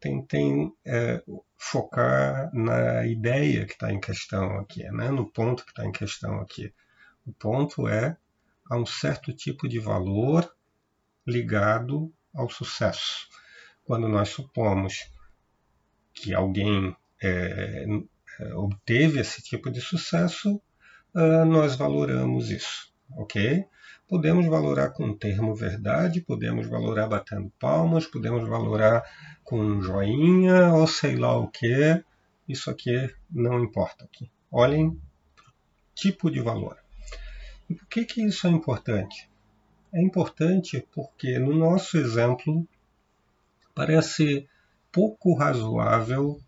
tentem 0.00 0.72
é, 0.84 1.22
focar 1.56 2.50
na 2.54 3.06
ideia 3.06 3.66
que 3.66 3.72
está 3.72 3.92
em 3.92 4.00
questão 4.00 4.58
aqui, 4.58 4.82
né? 4.90 5.10
no 5.10 5.30
ponto 5.30 5.64
que 5.64 5.70
está 5.70 5.84
em 5.84 5.92
questão 5.92 6.40
aqui. 6.40 6.72
O 7.26 7.32
ponto 7.32 7.86
é 7.86 8.16
a 8.70 8.76
um 8.76 8.86
certo 8.86 9.32
tipo 9.32 9.68
de 9.68 9.78
valor 9.78 10.50
ligado 11.26 12.12
ao 12.34 12.48
sucesso. 12.48 13.28
Quando 13.84 14.08
nós 14.08 14.30
supomos 14.30 15.10
que 16.14 16.32
alguém 16.34 16.96
é, 17.22 17.84
obteve 18.54 19.20
esse 19.20 19.42
tipo 19.42 19.70
de 19.70 19.80
sucesso, 19.80 20.60
uh, 21.14 21.44
nós 21.44 21.76
valoramos 21.76 22.50
isso, 22.50 22.92
ok? 23.16 23.64
Podemos 24.10 24.44
valorar 24.46 24.90
com 24.90 25.04
o 25.04 25.16
termo 25.16 25.54
verdade, 25.54 26.20
podemos 26.20 26.66
valorar 26.66 27.06
batendo 27.06 27.48
palmas, 27.60 28.06
podemos 28.06 28.48
valorar 28.48 29.04
com 29.44 29.60
um 29.60 29.80
joinha 29.80 30.74
ou 30.74 30.88
sei 30.88 31.14
lá 31.14 31.38
o 31.38 31.46
que. 31.46 32.02
Isso 32.48 32.68
aqui 32.68 33.08
não 33.30 33.62
importa 33.62 34.04
aqui. 34.04 34.28
Olhem 34.50 35.00
tipo 35.94 36.28
de 36.28 36.40
valor. 36.40 36.76
E 37.68 37.74
por 37.74 37.86
que, 37.86 38.04
que 38.04 38.22
isso 38.22 38.48
é 38.48 38.50
importante? 38.50 39.30
É 39.92 40.02
importante 40.02 40.84
porque 40.92 41.38
no 41.38 41.54
nosso 41.54 41.96
exemplo 41.96 42.66
parece 43.72 44.48
pouco 44.90 45.34
razoável 45.34 46.40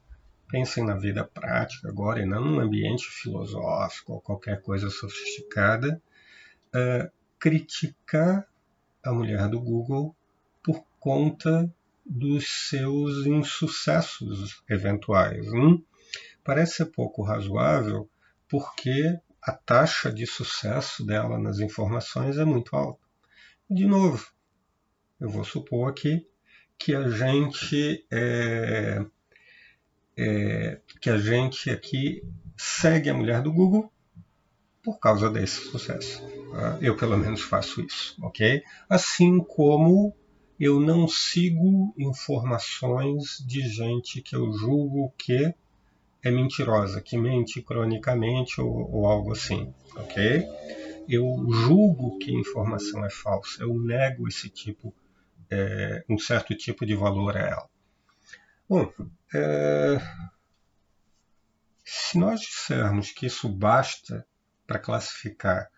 Pensem 0.53 0.85
na 0.85 0.95
vida 0.95 1.25
prática 1.25 1.89
agora 1.89 2.21
e 2.21 2.27
não 2.27 2.45
num 2.45 2.61
ambiente 2.61 3.07
filosófico 3.07 4.13
ou 4.13 4.21
qualquer 4.21 4.61
coisa 4.61 4.91
sofisticada. 4.91 5.99
Uh, 6.75 7.11
criticar 7.43 8.47
a 9.05 9.13
mulher 9.13 9.49
do 9.49 9.61
Google 9.61 10.15
por 10.63 10.87
conta 11.01 11.69
dos 12.07 12.69
seus 12.69 13.27
insucessos 13.27 14.63
eventuais. 14.71 15.45
Hum? 15.53 15.83
Parece 16.45 16.77
ser 16.77 16.87
pouco 16.87 17.21
razoável 17.21 18.09
porque 18.49 19.19
a 19.43 19.51
taxa 19.51 20.13
de 20.13 20.25
sucesso 20.25 21.05
dela 21.05 21.37
nas 21.37 21.59
informações 21.59 22.39
é 22.39 22.45
muito 22.45 22.77
alta. 22.77 23.03
De 23.69 23.87
novo, 23.87 24.25
eu 25.21 25.29
vou 25.29 25.43
supor 25.43 25.91
aqui 25.91 26.25
que 26.79 26.95
a 26.95 27.11
gente 27.11 28.07
é, 28.09 29.05
é, 30.17 30.81
que 31.01 31.11
a 31.11 31.19
gente 31.19 31.71
aqui 31.71 32.23
segue 32.57 33.11
a 33.11 33.15
mulher 33.15 33.43
do 33.43 33.53
Google 33.53 33.93
por 34.83 34.99
causa 34.99 35.31
desse 35.31 35.61
sucesso. 35.71 36.23
Tá? 36.51 36.79
Eu, 36.81 36.97
pelo 36.97 37.17
menos, 37.17 37.41
faço 37.41 37.81
isso, 37.81 38.17
ok? 38.23 38.63
Assim 38.89 39.39
como 39.39 40.15
eu 40.59 40.81
não 40.81 41.09
sigo 41.09 41.95
informações 41.99 43.39
de 43.47 43.67
gente 43.69 44.21
que 44.21 44.37
eu 44.37 44.53
julgo 44.53 45.13
que 45.17 45.55
é 46.23 46.31
mentirosa, 46.31 47.01
que 47.01 47.19
mente 47.19 47.61
cronicamente 47.63 48.61
ou, 48.61 48.91
ou 48.93 49.07
algo 49.07 49.33
assim, 49.33 49.75
ok? 49.97 50.47
Eu 51.09 51.27
julgo 51.51 52.19
que 52.19 52.33
informação 52.33 53.05
é 53.05 53.11
falsa, 53.11 53.63
eu 53.63 53.77
nego 53.77 54.29
esse 54.29 54.49
tipo, 54.49 54.95
é, 55.51 56.05
um 56.09 56.17
certo 56.17 56.55
tipo 56.57 56.87
de 56.87 56.95
valor 56.95 57.37
a 57.37 57.41
ela. 57.41 57.69
Bom, 58.69 58.91
é... 59.35 60.01
se 61.85 62.17
nós 62.19 62.41
dissermos 62.41 63.11
que 63.11 63.27
isso 63.27 63.49
basta 63.49 64.25
para 64.67 64.79
classificar 64.79 65.69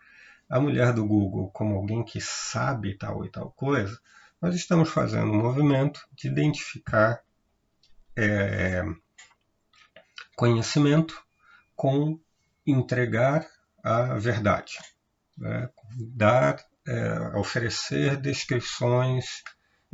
a 0.49 0.61
mulher 0.61 0.93
do 0.93 1.07
Google 1.07 1.51
como 1.51 1.75
alguém 1.75 2.05
que 2.05 2.21
sabe 2.21 2.97
tal 2.97 3.25
e 3.25 3.31
tal 3.31 3.51
coisa, 3.53 3.99
nós 4.41 4.55
estamos 4.55 4.91
fazendo 4.91 5.33
um 5.33 5.43
movimento 5.43 6.01
de 6.13 6.29
identificar 6.29 7.23
é, 8.17 8.83
conhecimento 10.37 11.21
com 11.75 12.21
entregar 12.67 13.47
a 13.83 14.15
verdade, 14.15 14.79
né? 15.37 15.69
dar, 15.99 16.63
é, 16.87 17.37
oferecer 17.37 18.17
descrições 18.17 19.43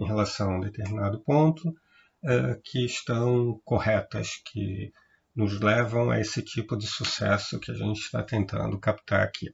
em 0.01 0.07
relação 0.07 0.53
a 0.53 0.57
um 0.57 0.61
determinado 0.61 1.21
ponto 1.21 1.69
uh, 1.69 2.61
que 2.65 2.85
estão 2.87 3.61
corretas, 3.65 4.41
que 4.47 4.93
nos 5.35 5.61
levam 5.61 6.11
a 6.11 6.21
esse 6.21 6.43
tipo 6.43 6.77
de 6.77 6.87
sucesso 6.87 7.59
que 7.61 7.71
a 7.71 7.75
gente 7.75 8.01
está 8.01 8.23
tentando 8.23 8.79
captar 8.79 9.23
aqui. 9.23 9.53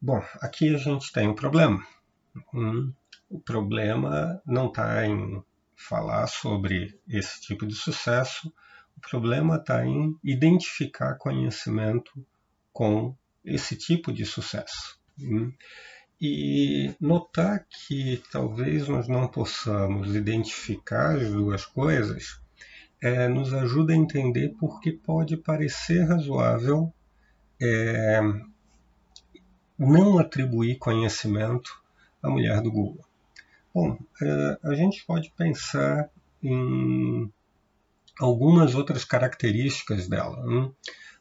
Bom, 0.00 0.22
aqui 0.40 0.74
a 0.74 0.78
gente 0.78 1.12
tem 1.12 1.28
um 1.28 1.34
problema. 1.34 1.84
Hum, 2.54 2.92
o 3.28 3.40
problema 3.40 4.42
não 4.46 4.66
está 4.68 5.06
em 5.06 5.42
falar 5.76 6.26
sobre 6.26 6.98
esse 7.08 7.40
tipo 7.40 7.66
de 7.66 7.74
sucesso, 7.74 8.52
O 8.94 9.00
problema 9.00 9.56
está 9.56 9.84
em 9.86 10.14
identificar 10.22 11.16
conhecimento 11.16 12.12
com 12.72 13.16
esse 13.44 13.74
tipo 13.76 14.12
de 14.12 14.24
sucesso. 14.24 14.98
Hum? 15.18 15.52
E 16.20 16.94
notar 17.00 17.66
que 17.66 18.22
talvez 18.30 18.86
nós 18.86 19.08
não 19.08 19.26
possamos 19.26 20.14
identificar 20.14 21.16
as 21.16 21.30
duas 21.30 21.64
coisas 21.64 22.41
é, 23.02 23.26
nos 23.26 23.52
ajuda 23.52 23.92
a 23.92 23.96
entender 23.96 24.50
por 24.50 24.80
que 24.80 24.92
pode 24.92 25.36
parecer 25.36 26.04
razoável 26.04 26.94
é, 27.60 28.20
não 29.76 30.18
atribuir 30.18 30.78
conhecimento 30.78 31.82
à 32.22 32.30
mulher 32.30 32.60
do 32.60 32.70
Google. 32.70 33.04
Bom, 33.74 33.98
é, 34.22 34.58
a 34.62 34.74
gente 34.74 35.04
pode 35.04 35.32
pensar 35.36 36.08
em 36.42 37.30
algumas 38.20 38.74
outras 38.74 39.04
características 39.04 40.08
dela. 40.08 40.44
Hein? 40.48 40.72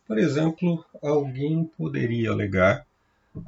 Por 0.06 0.20
exemplo, 0.20 0.86
alguém 1.02 1.65
poderia 1.65 2.32
alegar, 2.32 2.86
uh, 3.36 3.41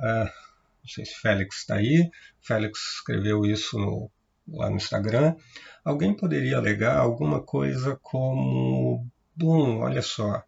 não 0.82 0.88
sei 0.88 1.06
se 1.06 1.16
Félix 1.16 1.58
está 1.58 1.76
aí, 1.76 2.10
Félix 2.42 2.96
escreveu 2.96 3.46
isso 3.46 3.78
no, 3.78 4.10
lá 4.48 4.70
no 4.70 4.78
Instagram, 4.78 5.36
alguém 5.84 6.16
poderia 6.16 6.58
alegar 6.58 6.98
alguma 6.98 7.42
coisa 7.42 7.98
como: 8.02 9.08
bom, 9.36 9.80
olha 9.80 10.02
só, 10.02 10.44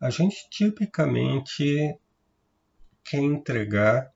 a 0.00 0.10
gente 0.10 0.48
tipicamente 0.50 1.98
quer 3.04 3.18
entregar 3.18 4.10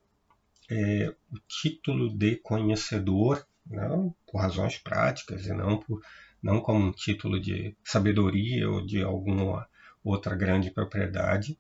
é, 0.71 1.15
o 1.31 1.39
título 1.49 2.17
de 2.17 2.37
conhecedor, 2.37 3.47
não, 3.67 4.05
né, 4.07 4.13
por 4.27 4.41
razões 4.41 4.79
práticas 4.79 5.47
e 5.47 5.53
não, 5.53 5.79
por, 5.79 6.01
não 6.43 6.61
como 6.61 6.87
um 6.87 6.93
título 6.93 7.41
de 7.41 7.77
sabedoria 7.85 8.69
ou 8.69 8.85
de 8.85 9.03
alguma 9.03 9.69
outra 10.03 10.35
grande 10.35 10.71
propriedade. 10.71 11.59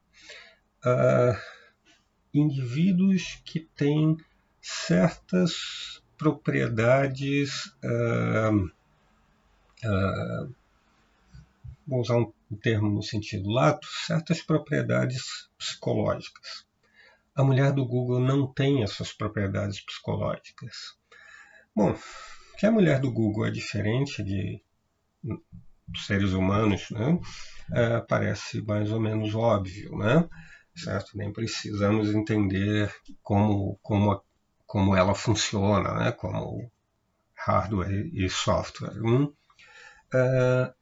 Uh, 0.85 1.37
indivíduos 2.33 3.41
que 3.45 3.61
têm 3.61 4.17
certas 4.61 6.00
propriedades, 6.21 7.73
uh, 7.83 8.55
uh, 9.87 10.55
vou 11.87 12.01
usar 12.01 12.19
um 12.19 12.31
termo 12.63 12.91
no 12.91 13.03
sentido 13.03 13.49
lato, 13.49 13.89
certas 14.07 14.43
propriedades 14.43 15.49
psicológicas. 15.57 16.67
A 17.35 17.43
mulher 17.43 17.73
do 17.73 17.87
Google 17.87 18.21
não 18.21 18.47
tem 18.47 18.83
essas 18.83 19.15
propriedades 19.15 19.81
psicológicas. 19.81 20.95
Bom, 21.75 21.99
que 22.59 22.67
a 22.67 22.71
mulher 22.71 23.01
do 23.01 23.11
Google 23.11 23.47
é 23.47 23.51
diferente 23.51 24.23
de 24.23 24.63
seres 26.07 26.33
humanos, 26.33 26.91
né? 26.91 27.19
Uh, 27.71 28.07
parece 28.07 28.61
mais 28.61 28.93
ou 28.93 29.01
menos 29.01 29.35
óbvio, 29.35 29.97
né? 29.97 30.29
certo? 30.75 31.17
Nem 31.17 31.33
precisamos 31.33 32.15
entender 32.15 32.93
como, 33.23 33.79
como, 33.83 34.23
como 34.71 34.95
ela 34.95 35.17
funciona, 35.17 35.93
né? 35.95 36.13
como 36.13 36.71
hardware 37.35 38.09
e 38.15 38.31
software. 38.31 39.03
Hum? 39.03 39.25
Uh, 40.15 40.73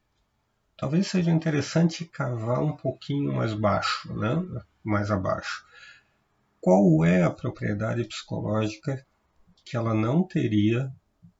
talvez 0.76 1.06
seja 1.06 1.30
interessante 1.30 2.04
cavar 2.04 2.62
um 2.62 2.76
pouquinho 2.76 3.32
mais 3.32 3.54
baixo, 3.54 4.12
né? 4.14 4.62
mais 4.84 5.10
abaixo. 5.10 5.64
Qual 6.60 7.02
é 7.02 7.22
a 7.22 7.30
propriedade 7.30 8.04
psicológica 8.04 9.06
que 9.64 9.74
ela 9.74 9.94
não 9.94 10.22
teria 10.22 10.92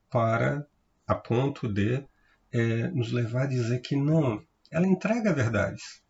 para, 0.09 0.67
a 1.07 1.15
ponto 1.15 1.71
de 1.71 2.03
é, 2.51 2.89
nos 2.89 3.13
levar 3.13 3.43
a 3.43 3.49
dizer 3.49 3.81
que 3.81 3.95
não, 3.95 4.43
ela 4.71 4.87
entrega 4.87 5.35
verdades 5.35 6.03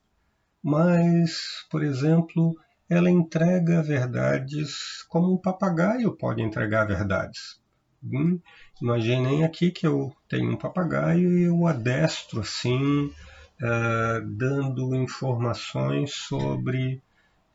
mas, 0.63 1.67
por 1.71 1.83
exemplo, 1.83 2.55
ela 2.89 3.11
entrega 3.11 3.83
verdades 3.83 5.03
como 5.09 5.35
um 5.35 5.37
papagaio 5.37 6.17
pode 6.17 6.43
entregar 6.43 6.87
verdades. 6.87 7.61
Hum? 8.03 8.41
Imaginem 8.81 9.45
aqui 9.45 9.71
que 9.71 9.87
eu 9.87 10.15
tenho 10.29 10.53
um 10.53 10.57
papagaio 10.57 11.37
e 11.39 11.43
eu 11.43 11.67
adestro 11.67 12.41
assim, 12.41 13.07
uh, 13.07 14.27
dando 14.27 14.95
informações 14.95 16.15
sobre 16.15 17.03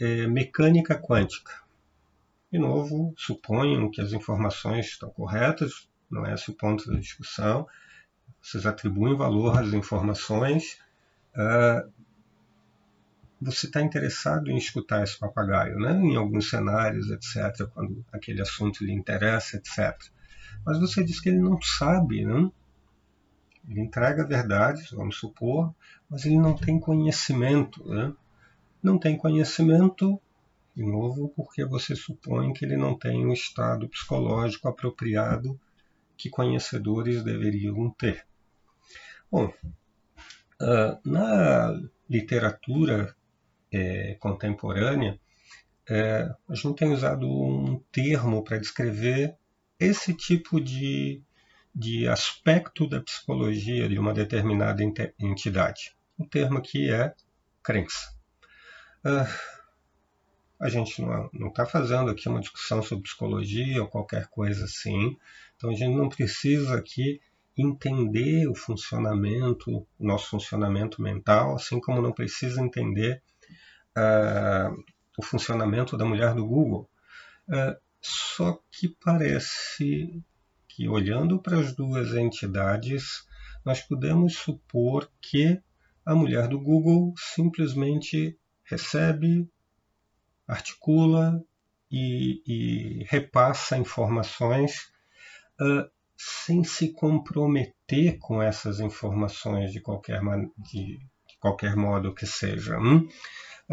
uh, 0.02 0.30
mecânica 0.30 0.96
quântica. 0.96 1.64
De 2.52 2.60
novo, 2.60 3.14
suponham 3.18 3.90
que 3.90 4.02
as 4.02 4.14
informações 4.14 4.88
estão 4.88 5.10
corretas, 5.10 5.88
não 6.12 6.26
é 6.26 6.34
esse 6.36 6.52
o 6.52 6.54
ponto 6.54 6.86
da 6.92 7.00
discussão. 7.00 7.66
Vocês 8.40 8.66
atribuem 8.66 9.16
valor 9.16 9.58
às 9.58 9.74
informações, 9.74 10.78
uh, 11.36 11.90
você 13.44 13.68
está 13.68 13.82
interessado 13.82 14.50
em 14.50 14.58
escutar 14.58 15.04
esse 15.04 15.20
papagaio, 15.20 15.78
né? 15.78 15.94
em 15.94 16.16
alguns 16.16 16.50
cenários, 16.50 17.10
etc., 17.10 17.68
quando 17.74 18.06
aquele 18.12 18.42
assunto 18.42 18.84
lhe 18.84 18.94
interessa, 18.94 19.58
etc. 19.58 19.98
Mas 20.66 20.80
você 20.80 21.04
diz 21.04 21.20
que 21.20 21.30
ele 21.30 21.40
não 21.40 21.62
sabe, 21.62 22.26
né? 22.26 22.50
ele 23.70 23.82
entrega 23.82 24.26
verdades, 24.26 24.92
vamos 24.92 25.18
supor, 25.18 25.74
mas 26.10 26.26
ele 26.26 26.38
não 26.38 26.56
tem 26.56 26.80
conhecimento. 26.80 27.84
Né? 27.88 28.14
Não 28.82 28.98
tem 28.98 29.18
conhecimento, 29.18 30.20
de 30.76 30.84
novo, 30.84 31.30
porque 31.36 31.66
você 31.66 31.96
supõe 31.96 32.54
que 32.54 32.66
ele 32.66 32.78
não 32.78 32.98
tem 32.98 33.26
um 33.26 33.34
estado 33.34 33.88
psicológico 33.88 34.68
apropriado 34.68 35.60
que 36.18 36.30
conhecedores 36.30 37.24
deveriam 37.24 37.90
ter. 37.92 38.26
Bom, 39.32 39.52
uh, 40.62 41.00
na 41.10 41.80
literatura 42.10 43.16
é, 43.74 44.16
contemporânea, 44.20 45.20
é, 45.90 46.30
a 46.48 46.56
gente 46.56 46.76
tem 46.76 46.94
usado 46.94 47.28
um 47.28 47.80
termo 47.92 48.44
para 48.44 48.60
descrever 48.60 49.36
esse 49.80 50.14
tipo 50.14 50.62
de, 50.62 51.22
de 51.74 52.08
aspecto 52.08 52.88
da 52.88 53.02
psicologia 53.02 53.90
de 53.90 53.98
uma 53.98 54.14
determinada 54.14 54.82
entidade. 55.20 55.96
O 56.18 56.26
termo 56.26 56.60
aqui 56.60 56.90
é 56.90 57.14
crença. 57.64 58.14
Uh, 59.04 59.28
a 60.60 60.70
gente 60.70 61.02
não 61.02 61.48
está 61.50 61.66
fazendo 61.66 62.10
aqui 62.12 62.30
uma 62.30 62.40
discussão 62.40 62.82
sobre 62.82 63.04
psicologia 63.04 63.82
ou 63.82 63.88
qualquer 63.88 64.28
coisa 64.28 64.64
assim, 64.64 65.18
então 65.58 65.72
a 65.72 65.74
gente 65.74 65.98
não 65.98 66.08
precisa 66.08 66.78
aqui 66.78 67.20
entender 67.58 68.48
o 68.48 68.56
funcionamento, 68.56 69.70
o 69.70 69.88
nosso 70.00 70.30
funcionamento 70.30 71.02
mental, 71.02 71.56
assim 71.56 71.82
como 71.82 72.02
não 72.02 72.14
precisa 72.14 72.62
entender 72.62 73.22
o 75.18 75.24
funcionamento 75.24 75.98
da 75.98 76.06
mulher 76.06 76.34
do 76.34 76.46
Google. 76.46 76.90
Uh, 77.48 77.76
só 78.02 78.60
que 78.72 78.90
parece 78.90 80.24
que, 80.68 80.90
olhando 80.90 81.42
para 81.42 81.60
as 81.60 81.76
duas 81.76 82.14
entidades, 82.14 83.26
nós 83.64 83.82
podemos 83.82 84.36
supor 84.36 85.10
que 85.22 85.62
a 86.06 86.16
mulher 86.16 86.48
do 86.48 86.60
Google 86.60 87.14
simplesmente 87.16 88.38
recebe, 88.64 89.50
articula 90.48 91.42
e, 91.90 92.42
e 92.46 93.04
repassa 93.06 93.78
informações 93.78 94.92
uh, 95.62 95.90
sem 96.18 96.64
se 96.64 96.92
comprometer 96.92 98.18
com 98.20 98.42
essas 98.42 98.80
informações 98.80 99.72
de 99.72 99.80
qualquer, 99.80 100.20
de, 100.58 100.98
de 100.98 101.38
qualquer 101.40 101.76
modo 101.76 102.14
que 102.14 102.26
seja. 102.26 102.78
Hum? 102.78 103.08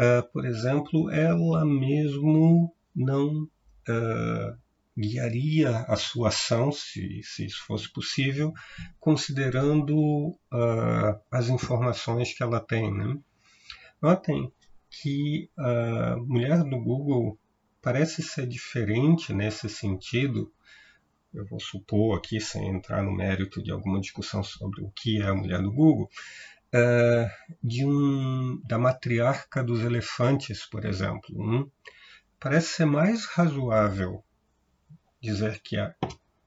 Uh, 0.01 0.27
por 0.33 0.45
exemplo, 0.47 1.11
ela 1.11 1.63
mesmo 1.63 2.75
não 2.95 3.43
uh, 3.43 4.57
guiaria 4.97 5.69
a 5.81 5.95
sua 5.95 6.29
ação, 6.29 6.71
se, 6.71 7.21
se 7.21 7.45
isso 7.45 7.63
fosse 7.67 7.87
possível, 7.93 8.51
considerando 8.99 9.95
uh, 10.51 11.21
as 11.31 11.49
informações 11.49 12.33
que 12.33 12.41
ela 12.41 12.59
tem. 12.59 12.91
Né? 12.91 13.15
Notem 14.01 14.51
que 14.89 15.51
a 15.55 16.15
mulher 16.17 16.63
do 16.63 16.79
Google 16.79 17.37
parece 17.79 18.23
ser 18.23 18.47
diferente 18.47 19.31
nesse 19.31 19.69
sentido. 19.69 20.51
Eu 21.31 21.45
vou 21.45 21.59
supor 21.59 22.17
aqui, 22.17 22.41
sem 22.41 22.67
entrar 22.67 23.03
no 23.03 23.11
mérito 23.11 23.63
de 23.63 23.71
alguma 23.71 24.01
discussão 24.01 24.43
sobre 24.43 24.81
o 24.81 24.91
que 24.91 25.21
é 25.21 25.27
a 25.27 25.35
mulher 25.35 25.61
do 25.61 25.71
Google, 25.71 26.09
uh, 26.73 27.29
de 27.63 27.85
um, 27.85 28.61
da 28.65 28.77
matriarca 28.77 29.63
dos 29.63 29.81
elefantes, 29.81 30.65
por 30.65 30.85
exemplo. 30.85 31.29
Hum? 31.31 31.69
Parece 32.39 32.67
ser 32.67 32.85
mais 32.85 33.25
razoável 33.25 34.23
dizer 35.21 35.61
que 35.61 35.77
a 35.77 35.93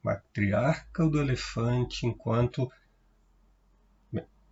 matriarca 0.02 1.08
do 1.08 1.20
elefante, 1.20 2.06
enquanto 2.06 2.70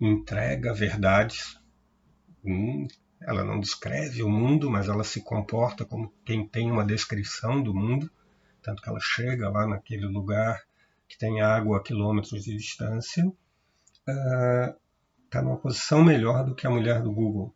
entrega 0.01 0.73
verdades, 0.73 1.61
hum, 2.45 2.87
ela 3.21 3.45
não 3.45 3.61
descreve 3.61 4.23
o 4.23 4.29
mundo, 4.29 4.71
mas 4.71 4.89
ela 4.89 5.05
se 5.05 5.23
comporta 5.23 5.85
como 5.85 6.13
quem 6.25 6.47
tem 6.47 6.71
uma 6.71 6.85
descrição 6.85 7.63
do 7.63 7.75
mundo, 7.75 8.11
tanto 8.63 8.83
que 8.83 8.89
ela 8.89 9.01
chega 9.01 9.49
lá 9.49 9.67
naquele 9.67 10.07
lugar 10.07 10.63
que 11.09 11.19
tem 11.19 11.41
água 11.41 11.79
a 11.79 11.83
quilômetros 11.83 12.45
de 12.45 12.57
distância. 12.57 13.27
Uh, 14.09 14.82
está 15.33 15.41
numa 15.41 15.57
posição 15.57 16.05
melhor 16.05 16.45
do 16.45 16.55
que 16.55 16.67
a 16.67 16.71
mulher 16.71 17.01
do 17.01 17.11
Google. 17.11 17.55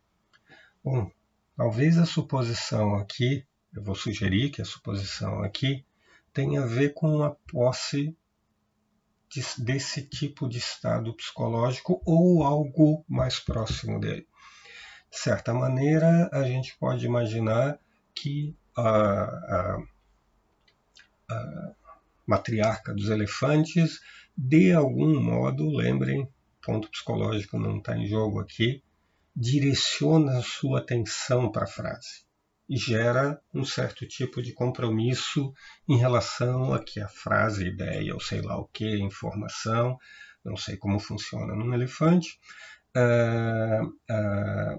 Bom, 0.83 1.11
talvez 1.55 1.99
a 1.99 2.07
suposição 2.07 2.95
aqui, 2.95 3.45
eu 3.71 3.83
vou 3.83 3.93
sugerir 3.93 4.49
que 4.49 4.63
a 4.63 4.65
suposição 4.65 5.43
aqui 5.43 5.85
tenha 6.33 6.63
a 6.63 6.65
ver 6.65 6.95
com 6.95 7.21
a 7.21 7.29
posse 7.29 8.17
desse 9.59 10.01
tipo 10.01 10.49
de 10.49 10.57
estado 10.57 11.13
psicológico 11.13 12.01
ou 12.03 12.41
algo 12.41 13.05
mais 13.07 13.39
próximo 13.39 13.99
dele. 13.99 14.27
De 15.11 15.19
certa 15.19 15.53
maneira, 15.53 16.31
a 16.33 16.41
gente 16.41 16.75
pode 16.79 17.05
imaginar 17.05 17.77
que 18.15 18.55
a, 18.75 18.89
a, 18.89 19.83
a 21.29 21.71
matriarca 22.25 22.91
dos 22.91 23.09
elefantes, 23.09 23.99
de 24.35 24.73
algum 24.73 25.21
modo, 25.21 25.69
lembrem, 25.69 26.27
ponto 26.67 26.91
psicológico 26.91 27.57
não 27.57 27.77
está 27.77 27.97
em 27.97 28.05
jogo 28.05 28.41
aqui, 28.41 28.83
direciona 29.33 30.39
a 30.39 30.43
sua 30.43 30.79
atenção 30.79 31.49
para 31.49 31.63
a 31.63 31.67
frase 31.67 32.25
e 32.69 32.75
gera 32.75 33.41
um 33.53 33.63
certo 33.63 34.05
tipo 34.05 34.41
de 34.41 34.51
compromisso 34.51 35.53
em 35.87 35.97
relação 35.97 36.73
a 36.73 36.83
que 36.83 36.99
a 36.99 37.07
frase, 37.07 37.67
ideia 37.67 38.13
ou 38.13 38.19
sei 38.19 38.41
lá 38.41 38.57
o 38.57 38.67
que, 38.67 38.97
informação, 38.97 39.97
não 40.43 40.57
sei 40.57 40.75
como 40.75 40.99
funciona 40.99 41.55
num 41.55 41.73
elefante, 41.73 42.37
uh, 42.97 43.85
uh, 43.85 44.75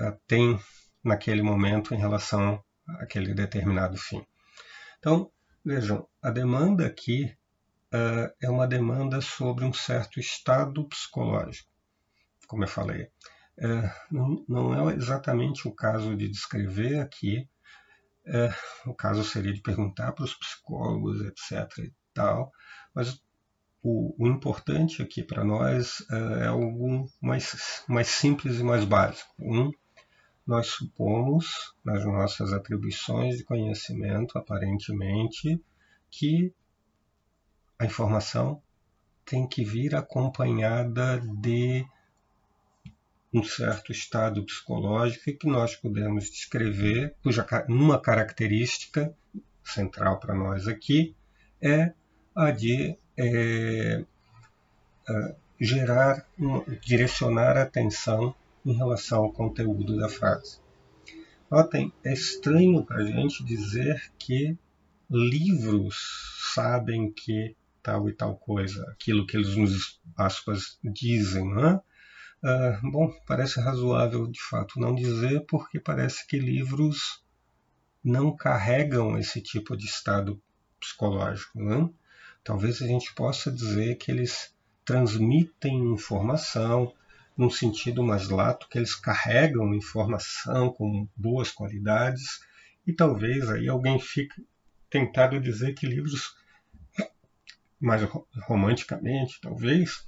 uh, 0.00 0.20
tem 0.28 0.60
naquele 1.02 1.42
momento 1.42 1.92
em 1.92 1.98
relação 1.98 2.62
àquele 3.00 3.34
determinado 3.34 3.96
fim. 3.96 4.24
Então, 5.00 5.28
vejam, 5.64 6.08
a 6.22 6.30
demanda 6.30 6.86
aqui 6.86 7.36
é 8.40 8.50
uma 8.50 8.66
demanda 8.66 9.20
sobre 9.20 9.64
um 9.64 9.72
certo 9.72 10.20
estado 10.20 10.86
psicológico, 10.88 11.70
como 12.46 12.64
eu 12.64 12.68
falei. 12.68 13.08
É, 13.56 13.92
não, 14.10 14.44
não, 14.48 14.90
é 14.90 14.94
exatamente 14.94 15.66
o 15.66 15.72
caso 15.72 16.14
de 16.14 16.28
descrever 16.28 17.00
aqui, 17.00 17.48
é, 18.24 18.54
o 18.86 18.94
caso 18.94 19.24
seria 19.24 19.52
de 19.52 19.60
perguntar 19.60 20.12
para 20.12 20.24
os 20.24 20.34
psicólogos, 20.34 21.20
etc. 21.22 21.78
e 21.78 21.92
tal, 22.14 22.52
mas 22.94 23.20
o, 23.82 24.14
o 24.18 24.28
importante 24.28 25.02
aqui 25.02 25.22
para 25.22 25.44
nós 25.44 26.04
é, 26.10 26.44
é 26.44 26.46
algo 26.46 27.10
mais, 27.20 27.82
mais 27.88 28.08
simples 28.08 28.58
e 28.58 28.62
mais 28.62 28.84
básico. 28.84 29.34
Um, 29.40 29.72
nós 30.46 30.68
supomos, 30.68 31.74
nas 31.84 32.04
nossas 32.04 32.52
atribuições 32.52 33.38
de 33.38 33.44
conhecimento, 33.44 34.38
aparentemente, 34.38 35.60
que 36.10 36.54
a 37.78 37.84
informação 37.84 38.60
tem 39.24 39.46
que 39.46 39.64
vir 39.64 39.94
acompanhada 39.94 41.20
de 41.20 41.86
um 43.32 43.44
certo 43.44 43.92
estado 43.92 44.42
psicológico 44.44 45.38
que 45.38 45.46
nós 45.46 45.76
podemos 45.76 46.30
descrever, 46.30 47.14
cuja 47.22 47.46
uma 47.68 48.00
característica 48.00 49.14
central 49.62 50.18
para 50.18 50.34
nós 50.34 50.66
aqui 50.66 51.14
é 51.60 51.92
a 52.34 52.50
de 52.50 52.96
é, 53.16 54.04
é, 55.08 55.34
gerar, 55.60 56.26
direcionar 56.80 57.56
a 57.56 57.62
atenção 57.62 58.34
em 58.64 58.72
relação 58.72 59.24
ao 59.24 59.32
conteúdo 59.32 59.96
da 59.96 60.08
frase. 60.08 60.58
Notem, 61.50 61.92
é 62.04 62.12
estranho 62.12 62.84
para 62.84 62.98
a 62.98 63.04
gente 63.04 63.44
dizer 63.44 64.10
que 64.18 64.56
livros 65.10 65.96
sabem 66.54 67.10
que 67.10 67.56
tal 67.88 68.06
e 68.06 68.12
tal 68.12 68.36
coisa, 68.36 68.82
aquilo 68.90 69.26
que 69.26 69.34
eles 69.34 69.56
nos 69.56 69.98
aspas 70.14 70.78
dizem, 70.84 71.50
é? 71.58 71.80
Uh, 72.40 72.90
bom, 72.92 73.10
parece 73.26 73.58
razoável 73.60 74.26
de 74.26 74.40
fato 74.40 74.78
não 74.78 74.94
dizer, 74.94 75.44
porque 75.48 75.80
parece 75.80 76.26
que 76.26 76.38
livros 76.38 77.24
não 78.04 78.36
carregam 78.36 79.18
esse 79.18 79.40
tipo 79.40 79.74
de 79.74 79.86
estado 79.86 80.40
psicológico. 80.78 81.58
Não? 81.58 81.92
Talvez 82.44 82.80
a 82.82 82.86
gente 82.86 83.12
possa 83.14 83.50
dizer 83.50 83.96
que 83.96 84.10
eles 84.10 84.54
transmitem 84.84 85.92
informação 85.94 86.92
num 87.36 87.50
sentido 87.50 88.02
mais 88.02 88.28
lato, 88.28 88.68
que 88.68 88.78
eles 88.78 88.94
carregam 88.94 89.74
informação 89.74 90.70
com 90.70 91.08
boas 91.16 91.50
qualidades, 91.50 92.40
e 92.86 92.92
talvez 92.92 93.48
aí 93.48 93.66
alguém 93.66 93.98
fique 93.98 94.46
tentado 94.90 95.40
dizer 95.40 95.74
que 95.74 95.86
livros, 95.86 96.37
mais 97.80 98.02
romanticamente, 98.46 99.40
talvez, 99.40 100.04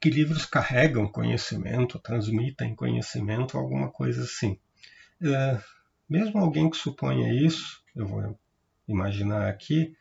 que 0.00 0.10
livros 0.10 0.44
carregam 0.44 1.08
conhecimento, 1.08 1.98
transmitem 1.98 2.74
conhecimento, 2.74 3.56
alguma 3.56 3.90
coisa 3.90 4.22
assim. 4.22 4.58
É, 5.22 5.58
mesmo 6.08 6.38
alguém 6.38 6.68
que 6.68 6.76
suponha 6.76 7.32
isso, 7.32 7.82
eu 7.94 8.06
vou 8.06 8.38
imaginar 8.86 9.48
aqui, 9.48 9.96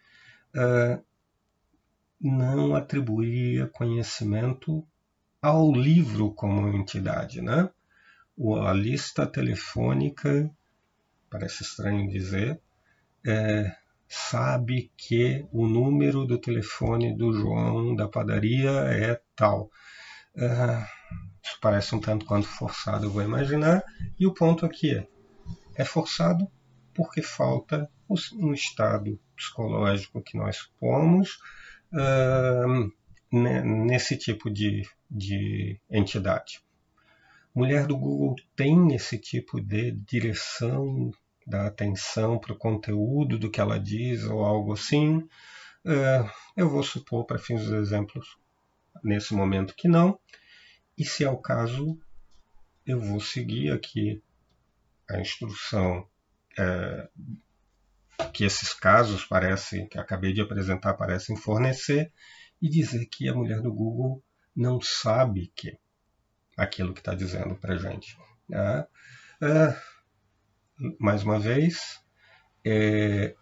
é, 0.53 0.99
não 2.19 2.75
atribuiria 2.75 3.67
conhecimento 3.67 4.85
ao 5.41 5.71
livro 5.71 6.31
como 6.33 6.75
entidade, 6.75 7.41
né? 7.41 7.69
A 8.63 8.73
lista 8.73 9.25
telefônica, 9.25 10.51
parece 11.29 11.63
estranho 11.63 12.09
dizer, 12.09 12.59
é, 13.25 13.75
sabe 14.07 14.91
que 14.97 15.45
o 15.51 15.67
número 15.67 16.25
do 16.25 16.37
telefone 16.37 17.15
do 17.15 17.33
João 17.33 17.95
da 17.95 18.07
padaria 18.07 18.69
é 18.69 19.19
tal. 19.35 19.69
Uh, 20.35 20.85
isso 21.43 21.57
parece 21.61 21.95
um 21.95 21.99
tanto 21.99 22.25
quanto 22.25 22.47
forçado, 22.47 23.05
eu 23.05 23.11
vou 23.11 23.21
imaginar. 23.21 23.83
E 24.19 24.25
o 24.25 24.33
ponto 24.33 24.65
aqui 24.65 24.95
é: 24.95 25.07
é 25.75 25.85
forçado 25.85 26.49
porque 26.93 27.21
falta 27.21 27.89
um 28.33 28.53
estado 28.53 29.19
psicológico 29.35 30.21
que 30.21 30.37
nós 30.37 30.57
supomos 30.57 31.37
uh, 31.91 32.91
nesse 33.31 34.17
tipo 34.17 34.49
de, 34.49 34.87
de 35.09 35.79
entidade. 35.89 36.61
Mulher 37.53 37.87
do 37.87 37.97
Google 37.97 38.35
tem 38.55 38.93
esse 38.93 39.17
tipo 39.17 39.61
de 39.61 39.91
direção 39.91 41.11
da 41.45 41.67
atenção 41.67 42.39
para 42.39 42.53
o 42.53 42.57
conteúdo 42.57 43.37
do 43.37 43.51
que 43.51 43.61
ela 43.61 43.79
diz 43.79 44.23
ou 44.23 44.43
algo 44.43 44.73
assim. 44.73 45.17
Uh, 45.85 46.29
eu 46.55 46.69
vou 46.69 46.81
supor, 46.81 47.25
para 47.25 47.37
fins 47.37 47.63
dos 47.63 47.73
exemplos, 47.73 48.37
nesse 49.03 49.33
momento 49.33 49.75
que 49.75 49.87
não. 49.87 50.19
E 50.97 51.05
se 51.05 51.23
é 51.23 51.29
o 51.29 51.37
caso, 51.37 51.99
eu 52.85 52.99
vou 52.99 53.19
seguir 53.19 53.71
aqui 53.71 54.23
a 55.09 55.19
instrução 55.19 56.07
é, 56.57 57.09
que 58.33 58.43
esses 58.43 58.73
casos 58.73 59.25
parecem, 59.25 59.87
que 59.87 59.99
acabei 59.99 60.33
de 60.33 60.41
apresentar, 60.41 60.93
parecem 60.93 61.35
fornecer, 61.35 62.11
e 62.61 62.69
dizer 62.69 63.05
que 63.07 63.27
a 63.29 63.33
mulher 63.33 63.61
do 63.61 63.73
Google 63.73 64.23
não 64.55 64.79
sabe 64.79 65.51
que 65.55 65.77
aquilo 66.57 66.93
que 66.93 67.01
está 67.01 67.13
dizendo 67.13 67.55
para 67.55 67.77
gente. 67.77 68.17
É, 68.51 68.87
é, 69.41 69.81
mais 70.99 71.23
uma 71.23 71.39
vez, 71.39 72.01
é, 72.63 73.35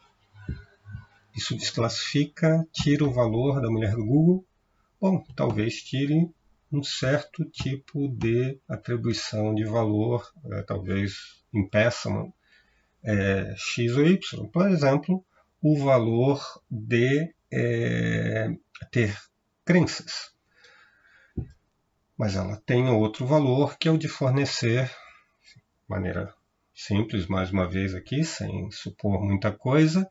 isso 1.35 1.55
desclassifica, 1.55 2.67
tira 2.71 3.03
o 3.03 3.11
valor 3.11 3.61
da 3.61 3.69
mulher 3.69 3.95
do 3.95 4.05
Google 4.05 4.45
Bom, 5.03 5.21
talvez 5.35 5.83
tire 5.83 6.31
um 6.71 6.81
certo 6.81 7.43
tipo 7.43 8.07
de 8.07 8.57
atribuição 8.69 9.53
de 9.53 9.65
valor, 9.65 10.31
é, 10.49 10.61
talvez 10.61 11.43
impeça 11.53 12.09
é, 13.03 13.53
x 13.57 13.97
ou 13.97 14.07
y. 14.07 14.47
Por 14.47 14.69
exemplo, 14.69 15.25
o 15.61 15.77
valor 15.77 16.41
de 16.71 17.35
é, 17.51 18.47
ter 18.91 19.13
crenças. 19.65 20.33
Mas 22.17 22.37
ela 22.37 22.55
tem 22.65 22.87
outro 22.87 23.25
valor 23.25 23.77
que 23.77 23.89
é 23.89 23.91
o 23.91 23.97
de 23.97 24.07
fornecer, 24.07 24.87
de 24.87 25.61
maneira 25.85 26.33
simples, 26.73 27.27
mais 27.27 27.51
uma 27.51 27.69
vez 27.69 27.93
aqui, 27.93 28.23
sem 28.23 28.69
supor 28.71 29.21
muita 29.21 29.51
coisa, 29.51 30.09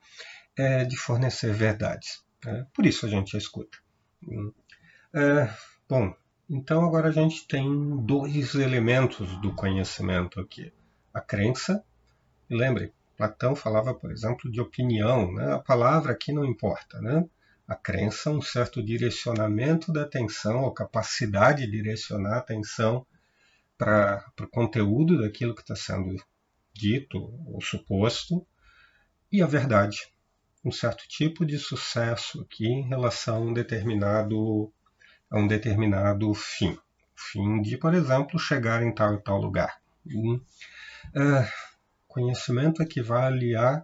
é 0.57 0.85
de 0.85 0.97
fornecer 0.97 1.53
verdades. 1.53 2.23
Né? 2.45 2.67
Por 2.75 2.87
isso 2.87 3.07
a 3.07 3.09
gente 3.09 3.35
a 3.35 3.39
escuta. 3.39 3.79
É, 5.15 5.53
bom, 5.89 6.15
então 6.49 6.85
agora 6.85 7.09
a 7.09 7.13
gente 7.13 7.47
tem 7.47 7.97
dois 8.05 8.55
elementos 8.55 9.37
do 9.41 9.55
conhecimento 9.55 10.41
aqui: 10.41 10.73
a 11.13 11.21
crença. 11.21 11.85
Lembre, 12.49 12.93
Platão 13.17 13.55
falava, 13.57 13.95
por 13.95 14.11
exemplo, 14.11 14.51
de 14.51 14.61
opinião. 14.61 15.33
Né? 15.33 15.53
A 15.53 15.59
palavra 15.59 16.13
aqui 16.13 16.33
não 16.33 16.45
importa. 16.45 17.01
Né? 17.01 17.25
A 17.67 17.75
crença 17.75 18.29
é 18.29 18.33
um 18.33 18.43
certo 18.43 18.83
direcionamento 18.83 19.93
da 19.93 20.03
atenção, 20.03 20.63
ou 20.63 20.73
capacidade 20.73 21.65
de 21.65 21.71
direcionar 21.71 22.35
a 22.35 22.39
atenção 22.39 23.07
para 23.79 24.25
o 24.41 24.47
conteúdo 24.47 25.21
daquilo 25.21 25.55
que 25.55 25.63
está 25.63 25.75
sendo 25.75 26.17
dito 26.83 27.33
ou 27.47 27.61
suposto, 27.61 28.45
e 29.31 29.41
a 29.41 29.47
verdade, 29.47 30.09
um 30.65 30.73
certo 30.73 31.07
tipo 31.07 31.47
de 31.47 31.57
sucesso 31.59 32.43
aqui 32.43 32.67
em 32.67 32.89
relação 32.89 33.37
a 33.37 33.41
um 33.41 33.53
determinado 33.53 34.73
a 35.31 35.39
um 35.39 35.47
determinado 35.47 36.35
fim, 36.35 36.77
fim 37.15 37.63
de, 37.63 37.79
por 37.79 37.95
exemplo, 37.95 38.39
chegar 38.39 38.83
em 38.83 38.95
tal 38.95 39.15
e 39.15 39.23
tal 39.23 39.41
lugar. 39.41 39.81
Hum. 40.07 40.41
Uh, 41.17 41.49
conhecimento 42.07 42.83
equivale 42.83 43.57
a 43.57 43.83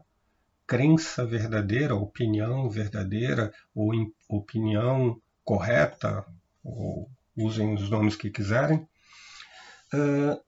crença 0.67 1.25
verdadeira, 1.25 1.95
opinião 1.95 2.69
verdadeira, 2.69 3.51
ou 3.75 3.93
opinião 4.29 5.19
correta, 5.43 6.27
ou 6.63 7.09
usem 7.35 7.73
os 7.75 7.89
nomes 7.89 8.15
que 8.15 8.29
quiserem. 8.29 8.87
Uh, 9.95 10.39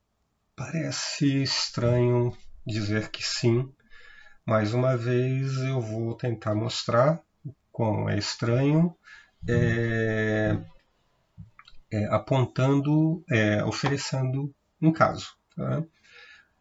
parece 0.61 1.43
estranho 1.43 2.37
dizer 2.67 3.11
que 3.11 3.25
sim. 3.25 3.73
Mais 4.45 4.75
uma 4.75 4.95
vez 4.95 5.57
eu 5.57 5.81
vou 5.81 6.15
tentar 6.15 6.55
mostrar 6.55 7.19
como 7.73 8.11
é 8.11 8.19
estranho, 8.19 8.95
é, 9.49 10.59
é, 11.91 12.05
apontando, 12.15 13.25
é, 13.31 13.65
oferecendo 13.65 14.55
um 14.83 14.93
caso. 14.93 15.35
Tá? 15.57 15.83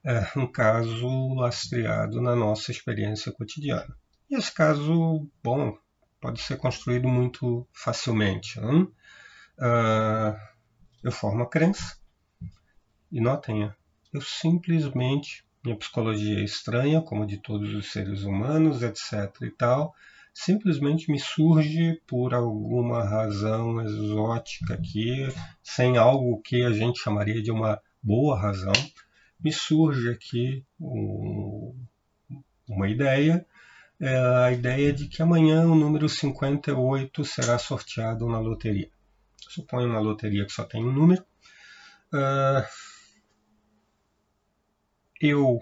É, 0.05 0.39
um 0.39 0.49
caso 0.49 1.33
lastreado 1.33 2.21
na 2.21 2.37
nossa 2.37 2.71
experiência 2.71 3.33
cotidiana. 3.33 3.93
E 4.29 4.35
esse 4.37 4.53
caso, 4.53 5.29
bom, 5.43 5.77
pode 6.21 6.41
ser 6.41 6.55
construído 6.55 7.09
muito 7.09 7.67
facilmente. 7.73 8.57
Uh, 8.61 10.37
eu 11.03 11.11
formo 11.11 11.43
a 11.43 11.49
crença, 11.49 11.99
e 13.11 13.19
notem, 13.19 13.69
eu 14.13 14.21
simplesmente, 14.21 15.43
minha 15.63 15.77
psicologia 15.77 16.39
é 16.39 16.43
estranha, 16.43 17.01
como 17.01 17.25
de 17.25 17.37
todos 17.37 17.73
os 17.73 17.91
seres 17.91 18.23
humanos, 18.23 18.81
etc. 18.81 19.33
e 19.41 19.51
tal, 19.51 19.93
simplesmente 20.33 21.11
me 21.11 21.19
surge 21.19 22.01
por 22.07 22.33
alguma 22.33 23.03
razão 23.03 23.81
exótica 23.81 24.73
aqui, 24.73 25.27
sem 25.61 25.97
algo 25.97 26.41
que 26.41 26.63
a 26.63 26.71
gente 26.71 27.01
chamaria 27.01 27.41
de 27.41 27.51
uma 27.51 27.81
boa 28.01 28.39
razão, 28.39 28.73
me 29.39 29.51
surge 29.51 30.09
aqui 30.09 30.63
um, 30.79 31.75
uma 32.67 32.89
ideia, 32.89 33.45
é 33.99 34.17
a 34.17 34.51
ideia 34.51 34.93
de 34.93 35.07
que 35.07 35.21
amanhã 35.21 35.65
o 35.65 35.75
número 35.75 36.07
58 36.07 37.25
será 37.25 37.57
sorteado 37.57 38.27
na 38.27 38.39
loteria. 38.39 38.89
Suponho 39.49 39.89
uma 39.89 39.99
loteria 39.99 40.45
que 40.45 40.51
só 40.51 40.63
tem 40.63 40.83
um 40.83 40.91
número. 40.91 41.21
Uh, 42.13 42.63
eu, 45.19 45.59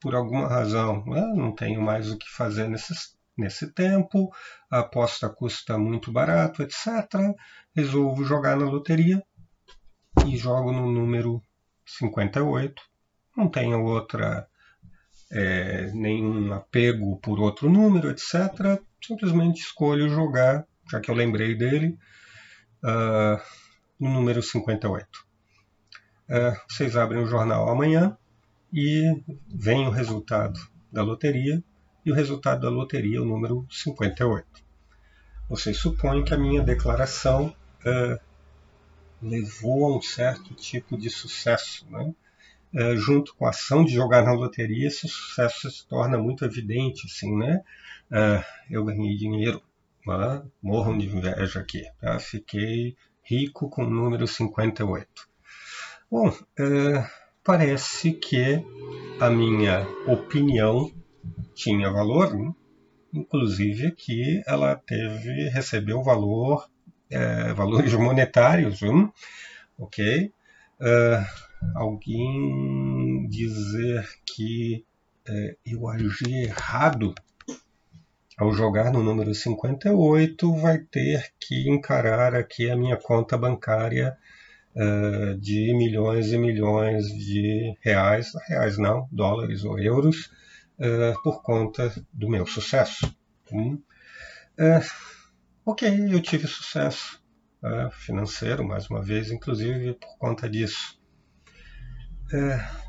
por 0.00 0.14
alguma 0.14 0.48
razão, 0.48 1.04
né, 1.06 1.32
não 1.34 1.54
tenho 1.54 1.80
mais 1.82 2.10
o 2.10 2.18
que 2.18 2.28
fazer 2.28 2.68
nesse, 2.68 2.94
nesse 3.36 3.72
tempo, 3.72 4.30
a 4.70 4.80
aposta 4.80 5.28
custa 5.28 5.78
muito 5.78 6.12
barato, 6.12 6.62
etc. 6.62 6.86
Resolvo 7.74 8.24
jogar 8.24 8.56
na 8.56 8.66
loteria 8.66 9.22
e 10.26 10.36
jogo 10.36 10.72
no 10.72 10.90
número 10.90 11.42
58. 11.86 12.82
Não 13.36 13.48
tenho 13.48 13.82
outra, 13.84 14.46
é, 15.30 15.90
nenhum 15.92 16.52
apego 16.52 17.18
por 17.20 17.40
outro 17.40 17.70
número, 17.70 18.10
etc. 18.10 18.80
Simplesmente 19.02 19.60
escolho 19.60 20.08
jogar, 20.08 20.66
já 20.90 21.00
que 21.00 21.10
eu 21.10 21.14
lembrei 21.14 21.54
dele, 21.54 21.96
uh, 22.84 23.40
número 23.98 24.42
58. 24.42 25.06
Uh, 26.28 26.56
vocês 26.68 26.96
abrem 26.96 27.22
o 27.22 27.26
jornal 27.26 27.68
amanhã 27.68 28.16
e 28.72 29.22
vem 29.48 29.86
o 29.86 29.90
resultado 29.90 30.58
da 30.90 31.02
loteria, 31.02 31.62
e 32.04 32.10
o 32.10 32.14
resultado 32.14 32.62
da 32.62 32.70
loteria 32.70 33.18
é 33.18 33.20
o 33.20 33.24
número 33.24 33.66
58. 33.70 34.46
Vocês 35.48 35.76
supõem 35.78 36.24
que 36.24 36.32
a 36.32 36.38
minha 36.38 36.62
declaração 36.62 37.54
uh, 37.84 38.20
levou 39.20 39.86
a 39.86 39.98
um 39.98 40.00
certo 40.00 40.54
tipo 40.54 40.96
de 40.96 41.10
sucesso. 41.10 41.86
Né? 41.90 42.14
Uh, 42.72 42.96
junto 42.96 43.34
com 43.34 43.46
a 43.46 43.50
ação 43.50 43.84
de 43.84 43.92
jogar 43.92 44.22
na 44.22 44.32
loteria, 44.32 44.86
esse 44.86 45.08
sucesso 45.08 45.70
se 45.70 45.86
torna 45.86 46.16
muito 46.16 46.44
evidente. 46.44 47.06
Assim, 47.06 47.36
né? 47.36 47.62
Uh, 48.10 48.44
eu 48.70 48.84
ganhei 48.84 49.16
dinheiro, 49.16 49.62
né? 50.06 50.42
morram 50.62 50.96
de 50.96 51.06
inveja 51.06 51.60
aqui. 51.60 51.82
Tá? 52.00 52.18
Fiquei 52.18 52.96
rico 53.22 53.68
com 53.68 53.84
o 53.84 53.90
número 53.90 54.26
58. 54.26 55.28
Bom, 56.10 56.28
uh, 56.28 57.19
parece 57.44 58.12
que 58.12 58.64
a 59.20 59.30
minha 59.30 59.86
opinião 60.06 60.90
tinha 61.54 61.90
valor, 61.90 62.34
né? 62.34 62.52
inclusive 63.12 63.90
que 63.92 64.42
ela 64.46 64.76
teve 64.76 65.48
recebeu 65.48 66.02
valor 66.02 66.68
é, 67.10 67.52
valores 67.52 67.92
monetários, 67.94 68.80
ok? 69.78 70.32
Uh, 70.80 71.26
alguém 71.74 73.28
dizer 73.28 74.08
que 74.24 74.84
é, 75.28 75.56
eu 75.66 75.86
agi 75.88 76.44
errado 76.44 77.14
ao 78.38 78.52
jogar 78.52 78.90
no 78.90 79.02
número 79.02 79.34
58 79.34 80.54
vai 80.56 80.78
ter 80.78 81.30
que 81.38 81.68
encarar 81.68 82.34
aqui 82.34 82.70
a 82.70 82.76
minha 82.76 82.96
conta 82.96 83.36
bancária 83.36 84.16
uh, 84.74 85.38
de 85.38 85.74
milhões 85.74 86.32
e 86.32 86.38
milhões 86.38 87.06
de 87.06 87.76
reais, 87.80 88.32
reais 88.48 88.78
não, 88.78 89.08
dólares 89.10 89.64
ou 89.64 89.78
euros, 89.78 90.30
uh, 90.78 91.20
por 91.22 91.42
conta 91.42 91.92
do 92.12 92.28
meu 92.28 92.46
sucesso. 92.46 93.14
Hum? 93.52 93.80
Uh, 94.58 94.84
ok, 95.64 95.88
eu 96.12 96.20
tive 96.20 96.46
sucesso 96.46 97.20
financeiro, 97.92 98.66
mais 98.66 98.88
uma 98.88 99.02
vez, 99.02 99.30
inclusive 99.30 99.92
por 99.92 100.16
conta 100.16 100.48
disso. 100.48 100.98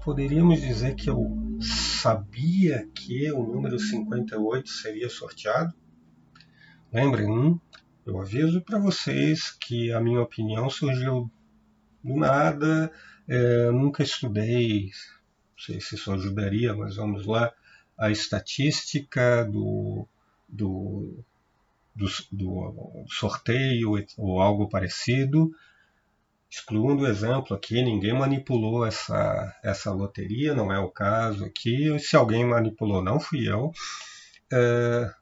poderíamos 0.02 0.62
dizer 0.62 0.96
que 0.96 1.10
eu 1.10 1.60
sabia 1.60 2.88
que 2.96 3.30
o 3.34 3.44
número 3.44 3.78
58 3.78 4.70
seria 4.70 5.10
sorteado? 5.10 5.74
Lembrem, 6.94 7.30
hum, 7.30 7.60
eu 8.06 8.18
aviso 8.20 8.62
para 8.62 8.80
vocês 8.80 9.52
que 9.52 9.92
a 9.92 10.00
minha 10.00 10.22
opinião 10.22 10.70
surgiu 10.70 11.30
do 12.04 12.16
nada. 12.16 12.92
É, 13.28 13.72
nunca 13.72 14.04
estudei, 14.04 14.86
não 14.86 15.64
sei 15.64 15.80
se 15.80 15.96
isso 15.96 16.12
ajudaria, 16.12 16.76
mas 16.76 16.96
vamos 16.96 17.26
lá, 17.26 17.52
a 17.98 18.10
estatística 18.10 19.46
do, 19.46 20.08
do, 20.50 21.24
do, 21.96 22.08
do 22.32 23.06
sorteio 23.08 23.94
ou 24.18 24.42
algo 24.42 24.68
parecido. 24.68 25.52
Excluindo 26.50 27.04
o 27.04 27.08
exemplo 27.08 27.56
aqui, 27.56 27.82
ninguém 27.82 28.12
manipulou 28.12 28.86
essa, 28.86 29.58
essa 29.64 29.90
loteria, 29.92 30.54
não 30.54 30.70
é 30.70 30.80
o 30.80 30.90
caso 30.90 31.46
aqui. 31.46 31.98
Se 32.00 32.18
alguém 32.18 32.44
manipulou, 32.46 33.02
não 33.02 33.22
fui 33.22 33.48
eu. 33.48 33.72
É, 34.52 35.14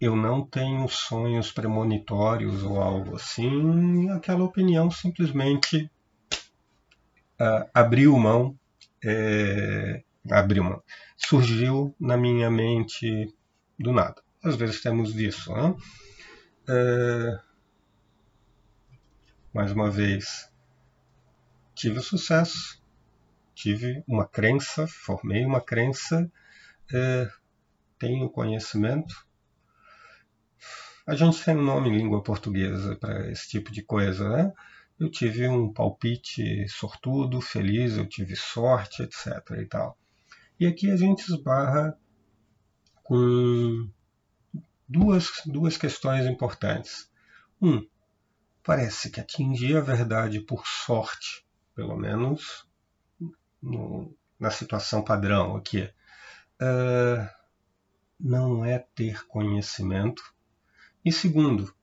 eu 0.00 0.16
não 0.16 0.42
tenho 0.44 0.88
sonhos 0.88 1.52
premonitórios 1.52 2.62
ou 2.62 2.80
algo 2.80 3.16
assim, 3.16 4.08
aquela 4.10 4.44
opinião 4.44 4.90
simplesmente 4.90 5.90
uh, 7.38 7.68
abriu 7.74 8.16
mão, 8.16 8.58
é, 9.04 10.02
abriu 10.30 10.64
mão, 10.64 10.82
surgiu 11.16 11.94
na 12.00 12.16
minha 12.16 12.50
mente 12.50 13.32
do 13.78 13.92
nada. 13.92 14.22
Às 14.42 14.56
vezes 14.56 14.80
temos 14.80 15.12
disso, 15.12 15.52
né? 15.52 15.74
É, 16.66 17.40
mais 19.52 19.72
uma 19.72 19.90
vez, 19.90 20.50
tive 21.74 22.00
sucesso, 22.00 22.82
tive 23.54 24.02
uma 24.06 24.26
crença, 24.26 24.86
formei 24.86 25.44
uma 25.44 25.60
crença, 25.60 26.30
é, 26.90 27.28
tenho 27.98 28.30
conhecimento, 28.30 29.14
a 31.10 31.16
gente 31.16 31.44
tem 31.44 31.56
um 31.56 31.62
nome 31.62 31.88
em 31.88 31.96
língua 31.96 32.22
portuguesa 32.22 32.94
para 32.94 33.28
esse 33.32 33.48
tipo 33.48 33.72
de 33.72 33.82
coisa, 33.82 34.28
né? 34.28 34.52
Eu 34.96 35.10
tive 35.10 35.48
um 35.48 35.72
palpite 35.72 36.68
sortudo, 36.68 37.40
feliz, 37.40 37.96
eu 37.96 38.06
tive 38.06 38.36
sorte, 38.36 39.02
etc. 39.02 39.26
e 39.60 39.66
tal. 39.66 39.98
E 40.60 40.68
aqui 40.68 40.88
a 40.88 40.96
gente 40.96 41.28
esbarra 41.28 41.98
com 43.02 43.90
duas, 44.88 45.32
duas 45.46 45.76
questões 45.76 46.26
importantes. 46.26 47.10
Um, 47.60 47.84
parece 48.62 49.10
que 49.10 49.18
atingir 49.18 49.78
a 49.78 49.80
verdade 49.80 50.38
por 50.38 50.64
sorte, 50.64 51.44
pelo 51.74 51.96
menos 51.96 52.68
no, 53.60 54.16
na 54.38 54.52
situação 54.52 55.02
padrão 55.02 55.56
aqui, 55.56 55.92
uh, 56.62 57.28
não 58.20 58.64
é 58.64 58.78
ter 58.78 59.26
conhecimento 59.26 60.22
e 61.04 61.10
segundo, 61.10 61.74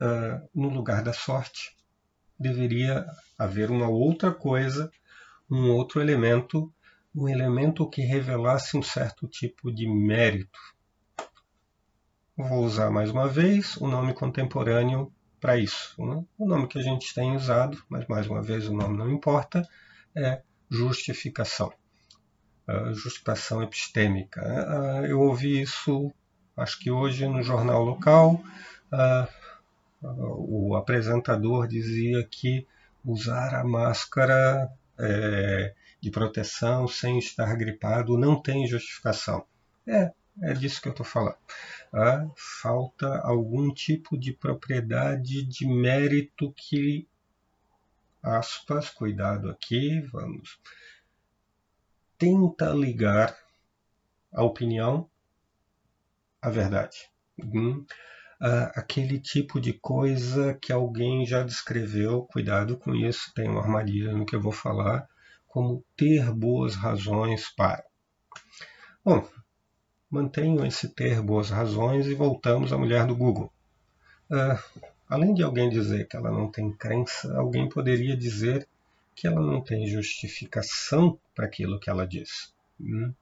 uh, 0.00 0.48
no 0.54 0.68
lugar 0.68 1.02
da 1.02 1.12
sorte, 1.12 1.76
deveria 2.38 3.06
haver 3.38 3.70
uma 3.70 3.88
outra 3.88 4.32
coisa, 4.32 4.90
um 5.50 5.70
outro 5.70 6.00
elemento, 6.00 6.72
um 7.14 7.28
elemento 7.28 7.88
que 7.88 8.02
revelasse 8.02 8.76
um 8.76 8.82
certo 8.82 9.28
tipo 9.28 9.72
de 9.72 9.86
mérito. 9.88 10.58
Vou 12.36 12.64
usar 12.64 12.90
mais 12.90 13.10
uma 13.10 13.28
vez 13.28 13.76
o 13.76 13.86
nome 13.86 14.14
contemporâneo 14.14 15.12
para 15.38 15.56
isso. 15.56 15.94
Né? 16.04 16.24
O 16.38 16.46
nome 16.46 16.66
que 16.66 16.78
a 16.78 16.82
gente 16.82 17.14
tem 17.14 17.36
usado, 17.36 17.82
mas 17.88 18.06
mais 18.06 18.26
uma 18.26 18.42
vez 18.42 18.66
o 18.66 18.74
nome 18.74 18.96
não 18.96 19.10
importa, 19.10 19.66
é 20.16 20.42
justificação. 20.70 21.72
Uh, 22.68 22.94
justificação 22.94 23.62
epistêmica. 23.62 24.40
Uh, 24.42 25.06
eu 25.06 25.20
ouvi 25.20 25.60
isso, 25.60 26.12
acho 26.60 26.78
que 26.78 26.90
hoje, 26.90 27.26
no 27.26 27.42
jornal 27.42 27.82
local. 27.82 28.42
o 30.02 30.74
apresentador 30.76 31.66
dizia 31.66 32.26
que 32.26 32.66
usar 33.04 33.54
a 33.54 33.64
máscara 33.64 34.70
é, 34.98 35.74
de 36.00 36.10
proteção 36.10 36.86
sem 36.86 37.18
estar 37.18 37.54
gripado 37.56 38.16
não 38.16 38.40
tem 38.40 38.66
justificação. 38.66 39.44
É, 39.86 40.12
é 40.42 40.52
disso 40.54 40.80
que 40.80 40.88
eu 40.88 40.92
estou 40.92 41.04
falando. 41.04 41.36
Ah, 41.92 42.26
falta 42.36 43.18
algum 43.20 43.72
tipo 43.72 44.16
de 44.16 44.32
propriedade 44.32 45.42
de 45.42 45.66
mérito 45.66 46.52
que, 46.52 47.08
aspas, 48.22 48.90
cuidado 48.90 49.50
aqui, 49.50 50.00
vamos, 50.12 50.60
tenta 52.16 52.70
ligar 52.70 53.36
a 54.32 54.44
opinião 54.44 55.09
à 56.40 56.50
verdade. 56.50 57.10
Hum, 57.38 57.84
ah, 58.40 58.72
aquele 58.74 59.18
tipo 59.18 59.60
de 59.60 59.72
coisa 59.72 60.54
que 60.54 60.72
alguém 60.72 61.26
já 61.26 61.42
descreveu, 61.42 62.24
cuidado 62.24 62.76
com 62.76 62.94
isso, 62.94 63.32
tem 63.34 63.48
uma 63.48 63.60
armadilha 63.60 64.12
no 64.12 64.24
que 64.24 64.34
eu 64.34 64.40
vou 64.40 64.52
falar, 64.52 65.06
como 65.46 65.84
ter 65.96 66.32
boas 66.32 66.74
razões 66.74 67.50
para. 67.50 67.84
Bom, 69.04 69.28
mantenham 70.10 70.64
esse 70.64 70.88
ter 70.88 71.20
boas 71.20 71.50
razões 71.50 72.06
e 72.06 72.14
voltamos 72.14 72.72
à 72.72 72.78
mulher 72.78 73.06
do 73.06 73.16
Google. 73.16 73.52
Uh, 74.30 74.82
além 75.08 75.34
de 75.34 75.42
alguém 75.42 75.68
dizer 75.68 76.06
que 76.08 76.16
ela 76.16 76.30
não 76.30 76.50
tem 76.50 76.72
crença, 76.72 77.36
alguém 77.36 77.68
poderia 77.68 78.16
dizer 78.16 78.66
que 79.14 79.26
ela 79.26 79.40
não 79.40 79.60
tem 79.60 79.86
justificação 79.86 81.18
para 81.34 81.46
aquilo 81.46 81.78
que 81.78 81.90
ela 81.90 82.06
diz. 82.06 82.54
Hum? 82.80 83.12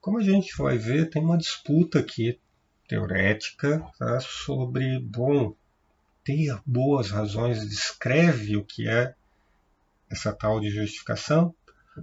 Como 0.00 0.18
a 0.18 0.22
gente 0.22 0.56
vai 0.56 0.78
ver, 0.78 1.10
tem 1.10 1.22
uma 1.22 1.36
disputa 1.36 1.98
aqui 1.98 2.38
teorética 2.88 3.84
tá, 3.98 4.18
sobre, 4.20 4.98
bom, 5.00 5.54
ter 6.24 6.58
boas 6.64 7.10
razões 7.10 7.68
descreve 7.68 8.56
o 8.56 8.64
que 8.64 8.88
é 8.88 9.14
essa 10.10 10.32
tal 10.32 10.60
de 10.60 10.70
justificação. 10.70 11.54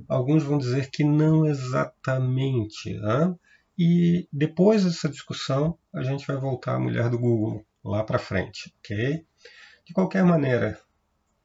Alguns 0.07 0.43
vão 0.43 0.57
dizer 0.57 0.89
que 0.91 1.03
não 1.03 1.45
exatamente. 1.45 2.93
Né? 2.93 3.35
E 3.77 4.27
depois 4.31 4.83
dessa 4.83 5.09
discussão, 5.09 5.77
a 5.93 6.03
gente 6.03 6.25
vai 6.27 6.37
voltar 6.37 6.75
à 6.75 6.79
mulher 6.79 7.09
do 7.09 7.19
Google 7.19 7.65
lá 7.83 8.03
para 8.03 8.19
frente, 8.19 8.73
ok? 8.79 9.25
De 9.85 9.93
qualquer 9.93 10.23
maneira, 10.23 10.79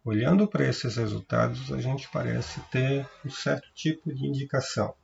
olhando 0.05 0.49
para 0.49 0.67
esses 0.67 0.97
resultados, 0.97 1.73
a 1.73 1.81
gente 1.81 2.09
parece 2.11 2.61
ter 2.71 3.07
um 3.25 3.31
certo 3.31 3.69
tipo 3.75 4.13
de 4.13 4.27
indicação. 4.27 4.95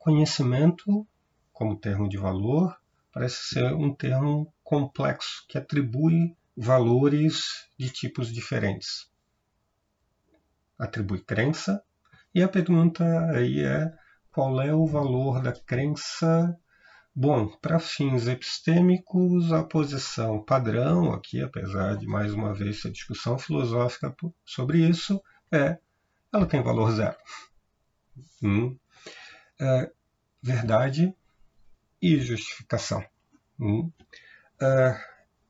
Conhecimento, 0.00 1.06
como 1.52 1.78
termo 1.78 2.08
de 2.08 2.16
valor, 2.16 2.74
parece 3.12 3.36
ser 3.50 3.74
um 3.74 3.94
termo 3.94 4.50
complexo 4.64 5.44
que 5.46 5.58
atribui 5.58 6.34
valores 6.56 7.68
de 7.78 7.90
tipos 7.90 8.32
diferentes. 8.32 9.10
Atribui 10.78 11.22
crença, 11.22 11.82
e 12.34 12.42
a 12.42 12.48
pergunta 12.48 13.04
aí 13.30 13.60
é 13.60 13.92
qual 14.32 14.58
é 14.62 14.74
o 14.74 14.86
valor 14.86 15.42
da 15.42 15.52
crença? 15.52 16.58
Bom, 17.14 17.48
para 17.60 17.78
fins 17.78 18.26
epistêmicos, 18.26 19.52
a 19.52 19.62
posição 19.62 20.42
padrão 20.42 21.12
aqui, 21.12 21.42
apesar 21.42 21.98
de 21.98 22.06
mais 22.06 22.32
uma 22.32 22.54
vez 22.54 22.80
ter 22.80 22.90
discussão 22.90 23.38
filosófica 23.38 24.14
sobre 24.46 24.78
isso, 24.78 25.20
é 25.52 25.76
ela 26.32 26.46
tem 26.46 26.62
valor 26.62 26.90
zero. 26.90 27.18
Hum. 28.42 28.74
É, 29.60 29.90
verdade 30.42 31.14
e 32.00 32.18
justificação. 32.18 33.04
Hum. 33.58 33.90
É, 34.60 35.00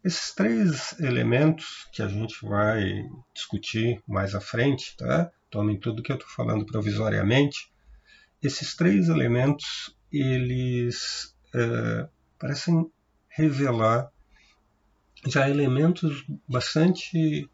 esses 0.02 0.34
três 0.34 0.98
elementos 0.98 1.88
que 1.92 2.02
a 2.02 2.08
gente 2.08 2.44
vai 2.44 3.08
discutir 3.34 4.02
mais 4.06 4.34
à 4.34 4.40
frente, 4.40 4.96
tá? 4.96 5.30
tomem 5.50 5.78
tudo 5.78 6.02
que 6.02 6.10
eu 6.10 6.16
estou 6.16 6.30
falando 6.30 6.64
provisoriamente, 6.64 7.70
esses 8.42 8.74
três 8.74 9.08
elementos 9.08 9.94
eles 10.12 11.34
é, 11.54 12.08
parecem 12.38 12.90
revelar 13.28 14.10
já 15.26 15.48
elementos 15.48 16.24
bastante 16.48 17.48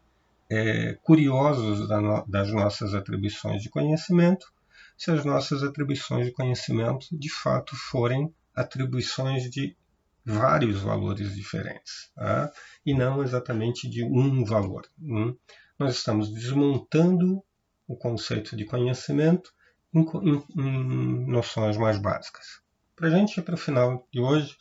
é, 0.49 0.93
curiosos 1.03 1.87
da 1.87 1.99
no, 1.99 2.25
das 2.25 2.51
nossas 2.51 2.93
atribuições 2.93 3.61
de 3.61 3.69
conhecimento, 3.69 4.51
se 4.97 5.11
as 5.11 5.23
nossas 5.23 5.63
atribuições 5.63 6.25
de 6.25 6.31
conhecimento 6.31 7.05
de 7.11 7.29
fato 7.29 7.75
forem 7.75 8.33
atribuições 8.55 9.49
de 9.49 9.77
vários 10.25 10.81
valores 10.81 11.33
diferentes, 11.35 12.11
tá? 12.15 12.51
e 12.85 12.93
não 12.93 13.23
exatamente 13.23 13.87
de 13.89 14.03
um 14.03 14.43
valor. 14.43 14.85
Hum? 14.99 15.35
Nós 15.79 15.95
estamos 15.95 16.33
desmontando 16.33 17.41
o 17.87 17.95
conceito 17.95 18.55
de 18.55 18.65
conhecimento 18.65 19.53
em, 19.93 20.01
em, 20.01 20.43
em 20.57 21.27
noções 21.27 21.77
mais 21.77 21.97
básicas. 21.97 22.61
Para 22.95 23.07
a 23.07 23.11
gente 23.11 23.41
para 23.41 23.55
o 23.55 23.57
final 23.57 24.05
de 24.11 24.19
hoje, 24.19 24.57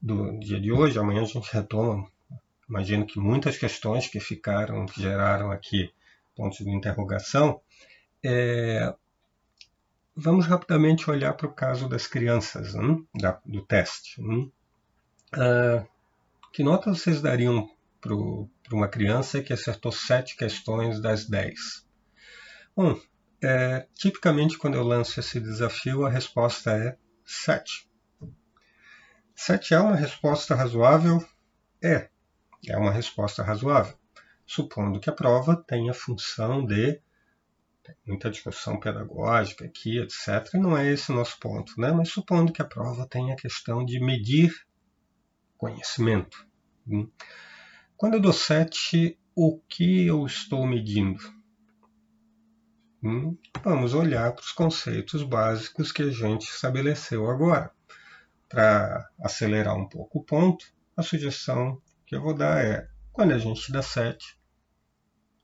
do 0.00 0.38
dia 0.38 0.60
de 0.60 0.70
hoje, 0.70 0.98
amanhã 0.98 1.22
a 1.22 1.24
gente 1.24 1.52
retoma. 1.52 2.06
Imagino 2.68 3.06
que 3.06 3.18
muitas 3.18 3.56
questões 3.56 4.06
que 4.06 4.20
ficaram, 4.20 4.86
que 4.86 5.00
geraram 5.00 5.50
aqui 5.50 5.90
pontos 6.36 6.58
de 6.58 6.70
interrogação. 6.70 7.60
É, 8.22 8.94
vamos 10.20 10.46
rapidamente 10.46 11.08
olhar 11.08 11.32
para 11.34 11.46
o 11.46 11.52
caso 11.52 11.88
das 11.88 12.08
crianças, 12.08 12.74
hum, 12.74 13.06
da, 13.14 13.40
do 13.46 13.64
teste. 13.64 14.20
Hum. 14.20 14.50
Ah, 15.32 15.86
que 16.52 16.62
nota 16.62 16.92
vocês 16.92 17.22
dariam 17.22 17.70
para 18.00 18.14
uma 18.72 18.88
criança 18.88 19.40
que 19.40 19.52
acertou 19.52 19.92
sete 19.92 20.36
questões 20.36 21.00
das 21.00 21.26
dez? 21.26 21.86
Bom, 22.74 22.98
é, 23.40 23.86
tipicamente, 23.94 24.58
quando 24.58 24.74
eu 24.74 24.82
lanço 24.82 25.20
esse 25.20 25.38
desafio, 25.38 26.04
a 26.04 26.10
resposta 26.10 26.72
é 26.72 26.96
7. 27.24 27.88
7 29.36 29.74
é 29.74 29.80
uma 29.80 29.94
resposta 29.94 30.54
razoável? 30.54 31.24
É, 31.82 32.08
é 32.66 32.76
uma 32.76 32.90
resposta 32.90 33.42
razoável, 33.44 33.96
supondo 34.44 34.98
que 34.98 35.08
a 35.08 35.12
prova 35.12 35.56
tenha 35.56 35.94
função 35.94 36.66
de 36.66 37.00
muita 38.06 38.30
discussão 38.30 38.78
pedagógica 38.78 39.64
aqui, 39.64 39.98
etc. 39.98 40.54
Não 40.54 40.76
é 40.76 40.92
esse 40.92 41.10
o 41.10 41.14
nosso 41.14 41.38
ponto, 41.38 41.72
né? 41.78 41.92
mas 41.92 42.10
supondo 42.10 42.52
que 42.52 42.62
a 42.62 42.66
prova 42.66 43.06
tenha 43.08 43.34
a 43.34 43.36
questão 43.36 43.84
de 43.84 44.00
medir 44.00 44.52
conhecimento. 45.56 46.46
Quando 47.96 48.14
eu 48.14 48.20
dou 48.20 48.32
7, 48.32 49.18
o 49.34 49.58
que 49.68 50.06
eu 50.06 50.24
estou 50.24 50.66
medindo? 50.66 51.22
Vamos 53.62 53.94
olhar 53.94 54.32
para 54.32 54.42
os 54.42 54.52
conceitos 54.52 55.22
básicos 55.22 55.92
que 55.92 56.02
a 56.02 56.10
gente 56.10 56.48
estabeleceu 56.48 57.28
agora. 57.30 57.70
Para 58.48 59.08
acelerar 59.20 59.76
um 59.76 59.88
pouco 59.88 60.20
o 60.20 60.24
ponto, 60.24 60.64
a 60.96 61.02
sugestão 61.02 61.80
que 62.06 62.16
eu 62.16 62.22
vou 62.22 62.34
dar 62.34 62.64
é: 62.64 62.88
quando 63.12 63.32
a 63.32 63.38
gente 63.38 63.70
dá 63.70 63.82
7, 63.82 64.38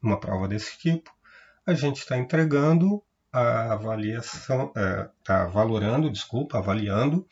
uma 0.02 0.18
prova 0.18 0.48
desse 0.48 0.78
tipo, 0.78 1.14
a 1.66 1.74
gente 1.74 1.98
está 1.98 2.16
entregando 2.16 3.02
a 3.32 3.72
avaliação, 3.72 4.72
está 5.18 5.42
é, 5.42 5.50
valorando, 5.50 6.10
desculpa, 6.10 6.58
avaliando 6.58 7.26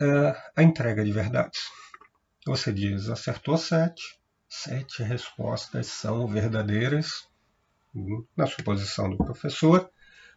é, 0.00 0.36
a 0.56 0.62
entrega 0.62 1.04
de 1.04 1.12
verdades. 1.12 1.60
Você 2.46 2.72
diz, 2.72 3.08
acertou 3.08 3.56
7, 3.56 4.00
sete 4.48 5.02
respostas 5.02 5.86
são 5.88 6.26
verdadeiras, 6.26 7.26
na 8.36 8.46
suposição 8.46 9.08
do 9.08 9.16
professor, 9.16 9.90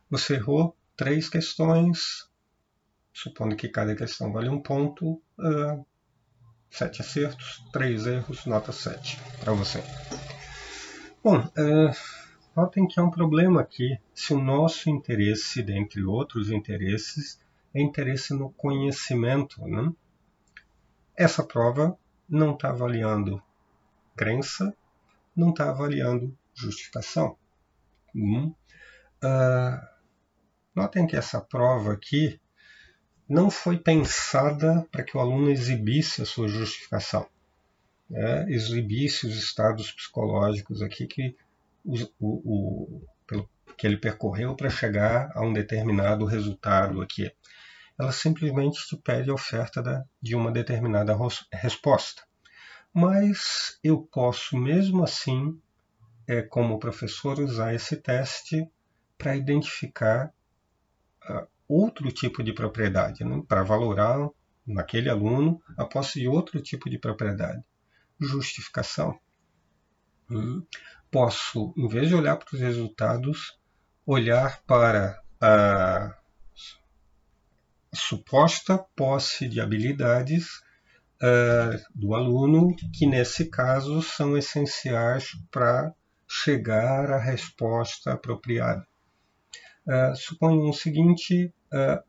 você 0.09 0.35
errou 0.35 0.75
três 0.95 1.29
questões, 1.29 2.27
supondo 3.13 3.55
que 3.55 3.67
cada 3.67 3.95
questão 3.95 4.31
vale 4.31 4.49
um 4.49 4.61
ponto, 4.61 5.21
uh, 5.39 5.85
sete 6.69 7.01
acertos, 7.01 7.63
três 7.71 8.05
erros, 8.05 8.45
nota 8.45 8.71
7 8.71 9.19
para 9.39 9.53
você. 9.53 9.83
Bom, 11.23 11.39
uh, 11.39 12.26
notem 12.57 12.87
que 12.87 12.99
há 12.99 13.03
um 13.03 13.11
problema 13.11 13.61
aqui. 13.61 13.99
Se 14.15 14.33
o 14.33 14.41
nosso 14.41 14.89
interesse, 14.89 15.61
dentre 15.61 16.03
outros 16.03 16.49
interesses, 16.49 17.39
é 17.71 17.79
interesse 17.79 18.33
no 18.33 18.49
conhecimento, 18.49 19.61
né? 19.67 19.93
essa 21.15 21.43
prova 21.43 21.95
não 22.27 22.53
está 22.53 22.69
avaliando 22.69 23.41
crença, 24.15 24.75
não 25.35 25.51
está 25.51 25.69
avaliando 25.69 26.35
justificação. 26.55 27.37
Uh, 28.15 29.79
notem 30.73 31.05
que 31.05 31.15
essa 31.15 31.39
prova 31.39 31.93
aqui 31.93 32.41
não 33.29 33.51
foi 33.51 33.77
pensada 33.77 34.87
para 34.91 35.03
que 35.03 35.15
o 35.15 35.19
aluno 35.19 35.51
exibisse 35.51 36.23
a 36.23 36.25
sua 36.25 36.47
justificação. 36.47 37.29
né, 38.09 38.49
exibisse 38.49 39.27
os 39.27 39.35
estados 39.35 39.91
psicológicos 39.91 40.81
aqui 40.81 41.05
que, 41.05 41.35
o, 41.87 41.95
o, 42.19 43.01
o 43.33 43.47
que 43.77 43.87
ele 43.87 43.97
percorreu 43.97 44.55
para 44.55 44.69
chegar 44.69 45.31
a 45.33 45.41
um 45.41 45.53
determinado 45.53 46.25
resultado 46.25 47.01
aqui. 47.01 47.31
Ela 47.97 48.11
simplesmente 48.11 48.85
te 48.87 48.97
pede 48.97 49.29
a 49.29 49.33
oferta 49.33 49.81
da, 49.81 50.03
de 50.21 50.35
uma 50.35 50.51
determinada 50.51 51.15
resposta. 51.53 52.23
Mas 52.93 53.79
eu 53.83 54.01
posso, 54.01 54.57
mesmo 54.57 55.03
assim, 55.03 55.59
é, 56.27 56.41
como 56.41 56.79
professor, 56.79 57.39
usar 57.39 57.73
esse 57.73 57.95
teste 57.97 58.67
para 59.17 59.35
identificar 59.35 60.31
uh, 61.29 61.47
outro 61.67 62.11
tipo 62.11 62.43
de 62.43 62.53
propriedade, 62.53 63.23
né? 63.23 63.41
para 63.47 63.63
valorar 63.63 64.29
naquele 64.65 65.09
aluno 65.09 65.61
a 65.77 65.85
posse 65.85 66.19
de 66.19 66.27
outro 66.27 66.61
tipo 66.61 66.89
de 66.89 66.99
propriedade. 66.99 67.63
Justificação. 68.19 69.19
Hum. 70.29 70.65
Posso, 71.09 71.73
em 71.77 71.87
vez 71.87 72.09
de 72.09 72.15
olhar 72.15 72.35
para 72.35 72.53
os 72.53 72.59
resultados, 72.59 73.57
olhar 74.05 74.61
para 74.67 75.21
a 75.39 76.13
suposta 77.93 78.77
posse 78.95 79.47
de 79.47 79.61
habilidades 79.61 80.61
uh, 81.21 81.81
do 81.95 82.13
aluno, 82.13 82.75
que 82.93 83.05
nesse 83.05 83.49
caso 83.49 84.01
são 84.01 84.37
essenciais 84.37 85.31
para 85.49 85.93
chegar 86.27 87.09
à 87.11 87.17
resposta 87.17 88.13
apropriada. 88.13 88.85
Uh, 89.87 90.15
suponho 90.15 90.69
o 90.69 90.73
seguinte: 90.73 91.53
uh, 91.73 92.03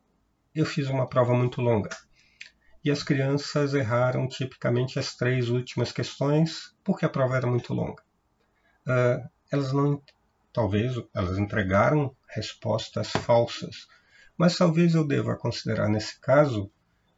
eu 0.54 0.66
fiz 0.66 0.88
uma 0.88 1.08
prova 1.08 1.34
muito 1.34 1.60
longa 1.60 1.90
e 2.84 2.90
as 2.90 3.02
crianças 3.02 3.74
erraram 3.74 4.26
tipicamente 4.26 4.98
as 4.98 5.14
três 5.14 5.48
últimas 5.48 5.92
questões 5.92 6.74
porque 6.82 7.04
a 7.04 7.08
prova 7.08 7.36
era 7.36 7.46
muito 7.46 7.72
longa. 7.74 8.07
Uh, 8.88 9.28
elas 9.50 9.72
não, 9.72 10.02
talvez, 10.52 10.94
elas 11.14 11.38
entregaram 11.38 12.14
respostas 12.28 13.10
falsas, 13.10 13.86
mas 14.36 14.56
talvez 14.56 14.94
eu 14.94 15.06
deva 15.06 15.36
considerar 15.36 15.88
nesse 15.88 16.18
caso 16.20 16.70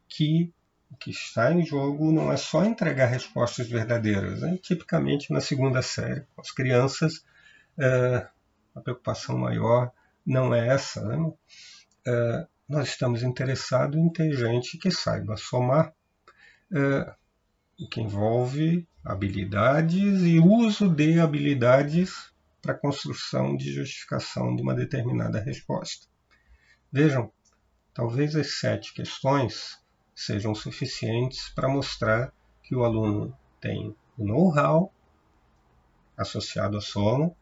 que 0.07 0.53
o 0.89 0.97
que 0.97 1.11
está 1.11 1.53
em 1.53 1.65
jogo 1.65 2.11
não 2.11 2.31
é 2.31 2.35
só 2.35 2.65
entregar 2.65 3.05
respostas 3.05 3.69
verdadeiras. 3.69 4.41
Né? 4.41 4.59
Tipicamente 4.61 5.31
na 5.31 5.39
segunda 5.39 5.81
série, 5.81 6.21
com 6.35 6.41
as 6.41 6.51
crianças, 6.51 7.17
uh, 7.77 8.27
a 8.75 8.81
preocupação 8.81 9.37
maior 9.37 9.91
não 10.25 10.53
é 10.53 10.67
essa. 10.67 11.01
Né? 11.01 11.15
Uh, 11.15 12.47
nós 12.67 12.89
estamos 12.89 13.23
interessados 13.23 13.97
em 13.97 14.09
ter 14.09 14.33
gente 14.33 14.77
que 14.77 14.91
saiba 14.91 15.37
somar, 15.37 15.93
o 17.81 17.87
que 17.87 17.99
envolve 17.99 18.87
habilidades 19.03 20.21
e 20.21 20.39
uso 20.39 20.87
de 20.87 21.19
habilidades 21.19 22.31
para 22.61 22.75
construção 22.75 23.57
de 23.57 23.73
justificação 23.73 24.55
de 24.55 24.61
uma 24.61 24.75
determinada 24.75 25.39
resposta. 25.39 26.05
Vejam, 26.91 27.31
talvez 27.91 28.35
as 28.35 28.59
sete 28.59 28.93
questões 28.93 29.79
sejam 30.13 30.53
suficientes 30.53 31.49
para 31.49 31.67
mostrar 31.67 32.31
que 32.61 32.75
o 32.75 32.83
aluno 32.83 33.35
tem 33.59 33.95
o 34.15 34.23
know-how 34.23 34.93
associado 36.15 36.77
à 36.77 36.81
soma 36.81 37.33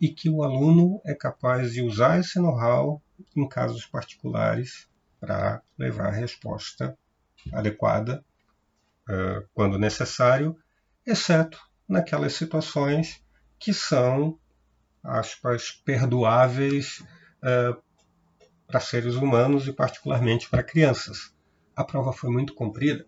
e 0.00 0.08
que 0.08 0.28
o 0.28 0.42
aluno 0.42 1.00
é 1.04 1.14
capaz 1.14 1.72
de 1.72 1.82
usar 1.82 2.18
esse 2.18 2.40
know-how 2.40 3.00
em 3.36 3.48
casos 3.48 3.86
particulares 3.86 4.88
para 5.20 5.62
levar 5.78 6.08
a 6.08 6.16
resposta 6.16 6.98
adequada 7.52 8.24
uh, 9.08 9.46
quando 9.54 9.78
necessário, 9.78 10.56
exceto 11.04 11.58
naquelas 11.88 12.34
situações 12.34 13.22
que 13.58 13.72
são, 13.72 14.38
aspas, 15.02 15.70
perdoáveis 15.70 17.02
uh, 17.42 17.80
para 18.66 18.80
seres 18.80 19.14
humanos 19.14 19.66
e 19.66 19.72
particularmente 19.72 20.48
para 20.48 20.62
crianças. 20.62 21.32
A 21.74 21.84
prova 21.84 22.12
foi 22.12 22.30
muito 22.30 22.54
comprida, 22.54 23.06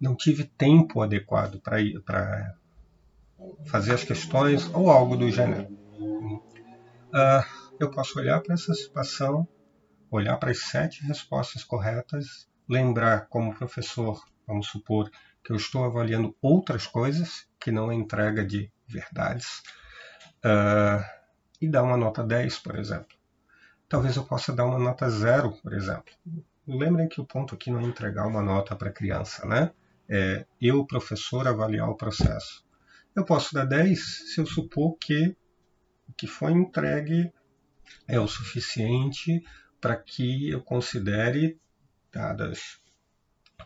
não 0.00 0.14
tive 0.14 0.44
tempo 0.44 1.00
adequado 1.00 1.60
para 1.60 2.56
fazer 3.66 3.92
as 3.92 4.04
questões 4.04 4.68
ou 4.74 4.90
algo 4.90 5.16
do 5.16 5.30
gênero. 5.30 5.68
Uh, 5.98 7.44
eu 7.78 7.90
posso 7.90 8.18
olhar 8.18 8.40
para 8.40 8.54
essa 8.54 8.74
situação, 8.74 9.46
olhar 10.10 10.36
para 10.38 10.50
as 10.50 10.60
sete 10.60 11.04
respostas 11.04 11.62
corretas, 11.62 12.48
lembrar 12.68 13.28
como 13.28 13.54
professor, 13.54 14.22
vamos 14.46 14.68
supor 14.68 15.10
que 15.42 15.52
eu 15.52 15.56
estou 15.56 15.84
avaliando 15.84 16.34
outras 16.40 16.86
coisas 16.86 17.46
que 17.58 17.70
não 17.70 17.90
a 17.90 17.94
entrega 17.94 18.44
de 18.44 18.70
verdades, 18.86 19.62
uh, 20.44 21.04
e 21.60 21.68
dar 21.68 21.82
uma 21.82 21.96
nota 21.96 22.22
10, 22.22 22.58
por 22.58 22.78
exemplo. 22.78 23.16
Talvez 23.88 24.16
eu 24.16 24.24
possa 24.24 24.52
dar 24.52 24.64
uma 24.64 24.78
nota 24.78 25.08
0, 25.08 25.52
por 25.62 25.72
exemplo. 25.72 26.12
Lembrem 26.66 27.08
que 27.08 27.20
o 27.20 27.24
ponto 27.24 27.54
aqui 27.54 27.70
não 27.70 27.80
é 27.80 27.84
entregar 27.84 28.26
uma 28.26 28.42
nota 28.42 28.74
para 28.74 28.88
a 28.88 28.92
criança, 28.92 29.46
né? 29.46 29.72
É 30.08 30.46
eu, 30.60 30.84
professor, 30.84 31.46
avaliar 31.46 31.88
o 31.88 31.96
processo. 31.96 32.64
Eu 33.14 33.24
posso 33.24 33.54
dar 33.54 33.64
10 33.64 34.34
se 34.34 34.40
eu 34.40 34.46
supor 34.46 34.96
que 34.98 35.36
o 36.08 36.12
que 36.12 36.26
foi 36.26 36.52
entregue 36.52 37.32
é 38.06 38.18
o 38.20 38.28
suficiente 38.28 39.42
para 39.80 39.96
que 39.96 40.50
eu 40.50 40.60
considere, 40.60 41.58
dadas 42.12 42.80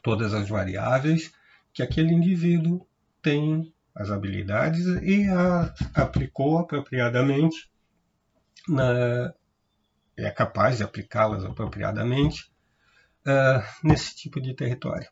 todas 0.03 0.35
as 0.35 0.49
variáveis, 0.49 1.33
que 1.73 1.83
aquele 1.83 2.13
indivíduo 2.13 2.87
tem 3.23 3.73
as 3.95 4.11
habilidades 4.11 4.87
e 5.03 5.29
a 5.29 5.75
aplicou 5.95 6.59
apropriadamente, 6.59 7.71
na, 8.69 9.35
é 10.17 10.31
capaz 10.31 10.79
de 10.79 10.85
aplicá-las 10.85 11.45
apropriadamente 11.45 12.51
uh, 13.27 13.63
nesse 13.83 14.15
tipo 14.15 14.41
de 14.41 14.55
território. 14.55 15.09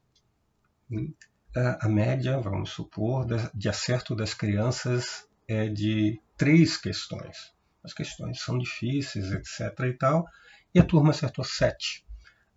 Uh, 0.90 1.14
a 1.54 1.88
média, 1.88 2.38
vamos 2.38 2.70
supor, 2.70 3.26
de 3.54 3.68
acerto 3.68 4.14
das 4.14 4.34
crianças 4.34 5.26
é 5.46 5.68
de 5.68 6.20
três 6.36 6.76
questões. 6.76 7.52
As 7.82 7.94
questões 7.94 8.40
são 8.40 8.58
difíceis, 8.58 9.32
etc. 9.32 9.80
e 9.86 9.92
tal, 9.94 10.26
e 10.74 10.78
a 10.78 10.84
turma 10.84 11.10
acertou 11.10 11.44
sete. 11.44 12.04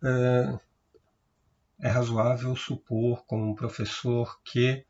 Uh, 0.03 0.59
é 1.81 1.89
razoável 1.89 2.55
supor, 2.55 3.25
como 3.25 3.55
professor, 3.55 4.39
que 4.43 4.85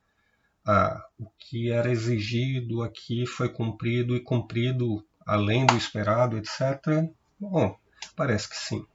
ah, 0.65 1.03
o 1.17 1.25
que 1.39 1.71
era 1.71 1.89
exigido 1.89 2.83
aqui 2.83 3.25
foi 3.25 3.49
cumprido 3.49 4.15
e 4.15 4.19
cumprido 4.19 5.03
além 5.25 5.65
do 5.65 5.77
esperado, 5.77 6.37
etc. 6.37 7.09
Bom, 7.39 7.75
parece 8.15 8.49
que 8.49 8.57
sim. 8.57 8.85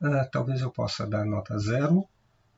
Ah, 0.00 0.28
talvez 0.30 0.60
eu 0.60 0.70
possa 0.70 1.06
dar 1.06 1.24
nota 1.24 1.58
zero 1.58 2.08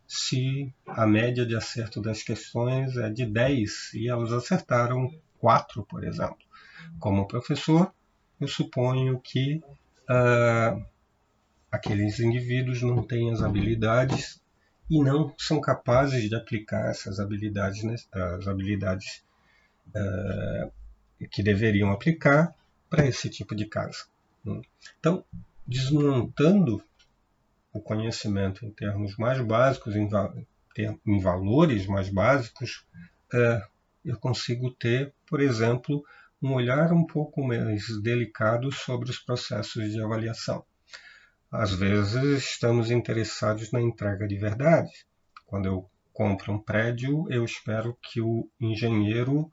se 0.07 0.73
a 0.87 1.07
média 1.07 1.45
de 1.45 1.57
acerto 1.57 2.01
das 2.01 2.23
questões 2.23 2.97
é 2.97 3.11
de 3.11 3.27
10 3.27 3.95
e 3.95 4.09
elas 4.09 4.33
acertaram 4.33 5.11
4, 5.39 5.85
por 5.85 6.05
exemplo. 6.05 6.39
Como 7.01 7.27
professor, 7.27 7.93
eu 8.39 8.47
suponho 8.47 9.19
que 9.21 9.63
ah, 10.09 10.79
aqueles 11.73 12.21
indivíduos 12.21 12.83
não 12.83 13.03
têm 13.03 13.33
as 13.33 13.43
habilidades 13.43 14.41
e 14.89 15.03
não 15.03 15.35
são 15.39 15.61
capazes 15.61 16.29
de 16.29 16.35
aplicar 16.35 16.91
essas 16.91 17.19
habilidades, 17.19 17.83
né, 17.83 17.97
as 18.13 18.47
habilidades 18.47 19.25
uh, 19.89 20.71
que 21.31 21.43
deveriam 21.43 21.91
aplicar 21.91 22.55
para 22.89 23.07
esse 23.07 23.29
tipo 23.29 23.55
de 23.55 23.67
caso. 23.67 24.07
Né? 24.45 24.61
Então, 24.99 25.25
desmontando 25.67 26.83
o 27.73 27.81
conhecimento 27.81 28.65
em 28.65 28.71
termos 28.71 29.17
mais 29.17 29.41
básicos, 29.41 29.97
em, 29.97 30.09
em 31.07 31.21
valores 31.21 31.87
mais 31.87 32.09
básicos, 32.09 32.87
uh, 33.35 33.67
eu 34.05 34.17
consigo 34.19 34.71
ter, 34.71 35.13
por 35.29 35.41
exemplo, 35.41 36.05
um 36.41 36.53
olhar 36.53 36.93
um 36.93 37.05
pouco 37.05 37.45
mais 37.45 38.01
delicado 38.03 38.71
sobre 38.71 39.11
os 39.11 39.19
processos 39.19 39.91
de 39.91 40.01
avaliação. 40.01 40.65
Às 41.51 41.73
vezes 41.73 42.45
estamos 42.51 42.91
interessados 42.91 43.71
na 43.71 43.81
entrega 43.81 44.27
de 44.27 44.37
verdade. 44.37 44.91
Quando 45.47 45.67
eu 45.67 45.91
compro 46.13 46.53
um 46.53 46.59
prédio, 46.59 47.27
eu 47.31 47.45
espero 47.45 47.97
que 48.03 48.21
o 48.21 48.49
engenheiro 48.61 49.51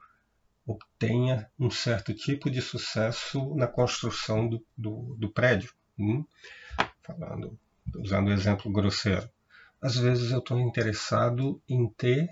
obtenha 0.66 1.50
um 1.60 1.70
certo 1.70 2.14
tipo 2.14 2.50
de 2.50 2.62
sucesso 2.62 3.54
na 3.56 3.68
construção 3.68 4.48
do, 4.48 4.66
do, 4.78 5.16
do 5.20 5.30
prédio. 5.30 5.74
Hum? 6.00 6.26
Falando, 7.04 7.60
usando 7.96 8.30
o 8.30 8.34
exemplo 8.34 8.72
grosseiro. 8.72 9.30
Às 9.82 9.98
vezes 9.98 10.32
eu 10.32 10.40
estou 10.40 10.60
interessado 10.60 11.62
em 11.68 11.88
ter 11.90 12.30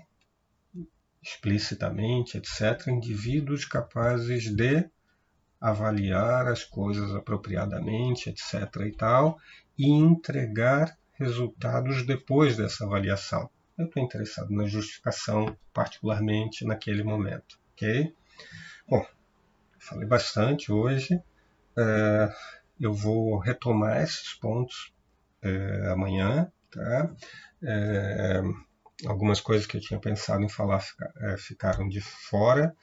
explicitamente, 1.22 2.36
etc., 2.36 2.88
indivíduos 2.88 3.64
capazes 3.64 4.44
de 4.44 4.90
avaliar 5.62 6.48
as 6.48 6.64
coisas 6.64 7.14
apropriadamente, 7.14 8.28
etc. 8.28 8.54
e 8.84 8.90
tal, 8.90 9.38
e 9.78 9.88
entregar 9.88 10.98
resultados 11.12 12.04
depois 12.04 12.56
dessa 12.56 12.84
avaliação. 12.84 13.48
eu 13.78 13.86
estou 13.86 14.02
interessado 14.02 14.50
na 14.50 14.66
justificação, 14.66 15.56
particularmente 15.72 16.64
naquele 16.64 17.04
momento. 17.04 17.60
Ok? 17.72 18.12
Bom, 18.88 19.06
falei 19.78 20.06
bastante 20.06 20.72
hoje. 20.72 21.22
É, 21.78 22.28
eu 22.80 22.92
vou 22.92 23.38
retomar 23.38 24.02
esses 24.02 24.34
pontos 24.34 24.92
é, 25.40 25.90
amanhã. 25.92 26.50
Tá? 26.72 27.14
É, 27.62 28.42
algumas 29.06 29.40
coisas 29.40 29.64
que 29.64 29.76
eu 29.76 29.80
tinha 29.80 30.00
pensado 30.00 30.42
em 30.42 30.48
falar 30.48 30.82
é, 31.18 31.36
ficaram 31.36 31.88
de 31.88 32.00
fora, 32.00 32.74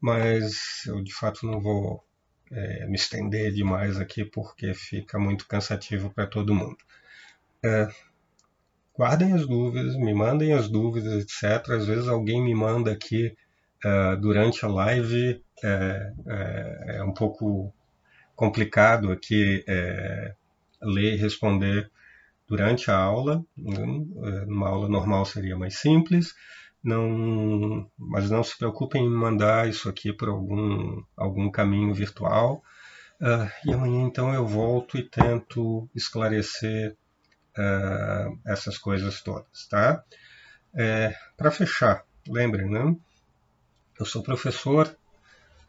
mas 0.00 0.84
eu 0.86 1.02
de 1.02 1.14
fato 1.14 1.46
não 1.46 1.60
vou 1.60 2.07
é, 2.50 2.86
me 2.86 2.96
estender 2.96 3.52
demais 3.52 3.98
aqui 3.98 4.24
porque 4.24 4.74
fica 4.74 5.18
muito 5.18 5.46
cansativo 5.46 6.10
para 6.10 6.26
todo 6.26 6.54
mundo. 6.54 6.78
É, 7.62 7.88
guardem 8.96 9.32
as 9.32 9.46
dúvidas, 9.46 9.96
me 9.96 10.12
mandem 10.12 10.52
as 10.52 10.68
dúvidas, 10.68 11.22
etc. 11.22 11.70
Às 11.70 11.86
vezes 11.86 12.08
alguém 12.08 12.42
me 12.42 12.54
manda 12.54 12.90
aqui 12.90 13.36
uh, 13.84 14.16
durante 14.20 14.64
a 14.64 14.68
live, 14.68 15.42
é, 15.62 16.12
é, 16.26 16.96
é, 16.96 17.02
um 17.02 17.12
pouco 17.12 17.72
complicado 18.34 19.10
aqui 19.10 19.64
é, 19.66 20.34
ler 20.82 21.14
e 21.14 21.16
responder 21.16 21.90
durante 22.46 22.90
a 22.90 22.96
aula. 22.96 23.44
Né? 23.56 23.84
Numa 24.46 24.68
aula 24.68 24.88
normal 24.88 25.24
seria 25.24 25.56
mais 25.56 25.78
simples. 25.78 26.34
Não, 26.82 27.90
mas 27.98 28.30
não 28.30 28.42
se 28.42 28.56
preocupem 28.56 29.04
em 29.04 29.10
mandar 29.10 29.68
isso 29.68 29.88
aqui 29.88 30.12
por 30.12 30.28
algum, 30.28 31.02
algum 31.16 31.50
caminho 31.50 31.92
virtual. 31.92 32.62
Uh, 33.20 33.50
e 33.68 33.72
amanhã 33.72 34.06
então 34.06 34.32
eu 34.32 34.46
volto 34.46 34.96
e 34.96 35.02
tento 35.02 35.88
esclarecer 35.94 36.96
uh, 37.58 38.38
essas 38.46 38.78
coisas 38.78 39.20
todas, 39.22 39.66
tá? 39.68 40.04
É, 40.72 41.14
Para 41.36 41.50
fechar, 41.50 42.04
lembrem, 42.28 42.70
né? 42.70 42.94
Eu 43.98 44.06
sou 44.06 44.22
professor, 44.22 44.96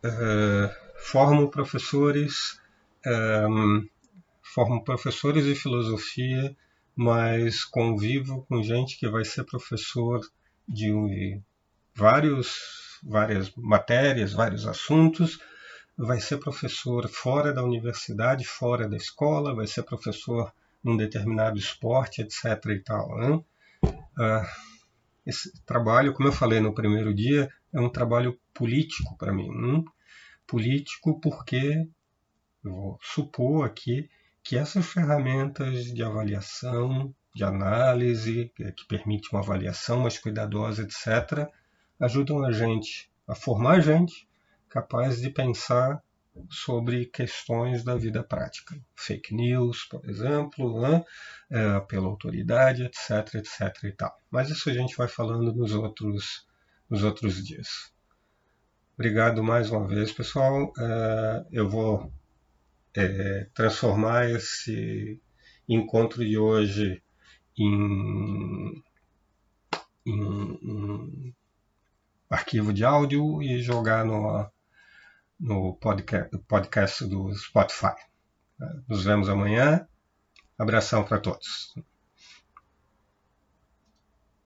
uh, 0.06 0.70
formo 1.00 1.50
professores, 1.50 2.60
um, 3.50 3.88
formo 4.44 4.84
professores 4.84 5.46
de 5.46 5.56
filosofia, 5.56 6.56
mas 6.96 7.64
convivo 7.64 8.46
com 8.48 8.62
gente 8.62 9.00
que 9.00 9.08
vai 9.10 9.26
ser 9.26 9.44
professor 9.46 10.20
de 10.70 11.42
vários, 11.96 13.00
várias 13.04 13.52
matérias, 13.56 14.34
vários 14.34 14.68
assuntos, 14.68 15.40
vai 15.98 16.22
ser 16.22 16.38
professor 16.38 17.10
fora 17.10 17.52
da 17.52 17.64
universidade, 17.64 18.46
fora 18.46 18.88
da 18.88 18.96
escola, 18.96 19.56
vai 19.56 19.68
ser 19.68 19.84
professor 19.84 20.54
num 20.84 20.96
determinado 20.96 21.58
esporte, 21.58 22.22
etc. 22.22 22.46
e 22.68 22.80
tal. 22.80 23.10
Uh, 23.84 24.46
esse 25.26 25.52
trabalho, 25.66 26.14
como 26.14 26.30
eu 26.30 26.34
falei 26.34 26.60
no 26.60 26.74
primeiro 26.74 27.14
dia, 27.14 27.50
é 27.74 27.82
um 27.82 27.90
trabalho 27.90 28.40
político 28.54 29.18
para 29.18 29.34
mim. 29.34 29.50
Político 30.48 31.20
porque, 31.20 31.86
eu 32.64 32.72
vou 32.72 33.00
supor 33.02 33.66
aqui, 33.66 34.10
que 34.44 34.58
essas 34.58 34.86
ferramentas 34.86 35.86
de 35.86 36.02
avaliação, 36.02 37.14
de 37.34 37.44
análise, 37.44 38.52
que 38.56 38.88
permite 38.88 39.32
uma 39.32 39.42
avaliação 39.42 40.00
mais 40.00 40.18
cuidadosa, 40.18 40.84
etc., 40.84 41.48
ajudam 42.00 42.44
a 42.44 42.52
gente 42.52 43.10
a 43.28 43.36
formar 43.36 43.78
a 43.78 43.80
gente 43.80 44.28
capaz 44.70 45.22
de 45.22 45.30
pensar 45.30 46.02
sobre 46.50 47.06
questões 47.06 47.84
da 47.84 47.96
vida 47.96 48.24
prática. 48.24 48.80
Fake 48.96 49.34
news, 49.34 49.86
por 49.86 50.08
exemplo, 50.10 50.82
né? 50.82 51.04
é, 51.50 51.80
pela 51.82 52.08
autoridade, 52.08 52.84
etc, 52.84 53.36
etc 53.36 53.84
e 53.84 53.92
tal. 53.92 54.18
Mas 54.32 54.50
isso 54.50 54.70
a 54.70 54.74
gente 54.74 54.96
vai 54.96 55.08
falando 55.08 55.54
nos 55.54 55.74
outros, 55.74 56.48
nos 56.90 57.04
outros 57.04 57.46
dias. 57.46 57.92
Obrigado 58.94 59.44
mais 59.44 59.72
uma 59.72 59.88
vez, 59.88 60.12
pessoal. 60.12 60.72
É, 60.78 61.46
eu 61.52 61.70
vou 61.70 62.12
é, 62.96 63.48
transformar 63.54 64.30
esse 64.30 65.22
encontro 65.68 66.26
de 66.26 66.38
hoje 66.38 67.02
em, 67.60 68.84
em 70.06 70.22
um 70.22 71.34
arquivo 72.30 72.72
de 72.72 72.86
áudio 72.86 73.42
e 73.42 73.62
jogar 73.62 74.06
no, 74.06 74.50
no 75.40 75.76
podcast, 75.76 76.38
podcast 76.48 77.06
do 77.06 77.36
Spotify. 77.36 77.96
Nos 78.88 79.04
vemos 79.04 79.30
amanhã. 79.30 79.88
Abração 80.58 81.04
para 81.04 81.20
todos. 81.20 81.74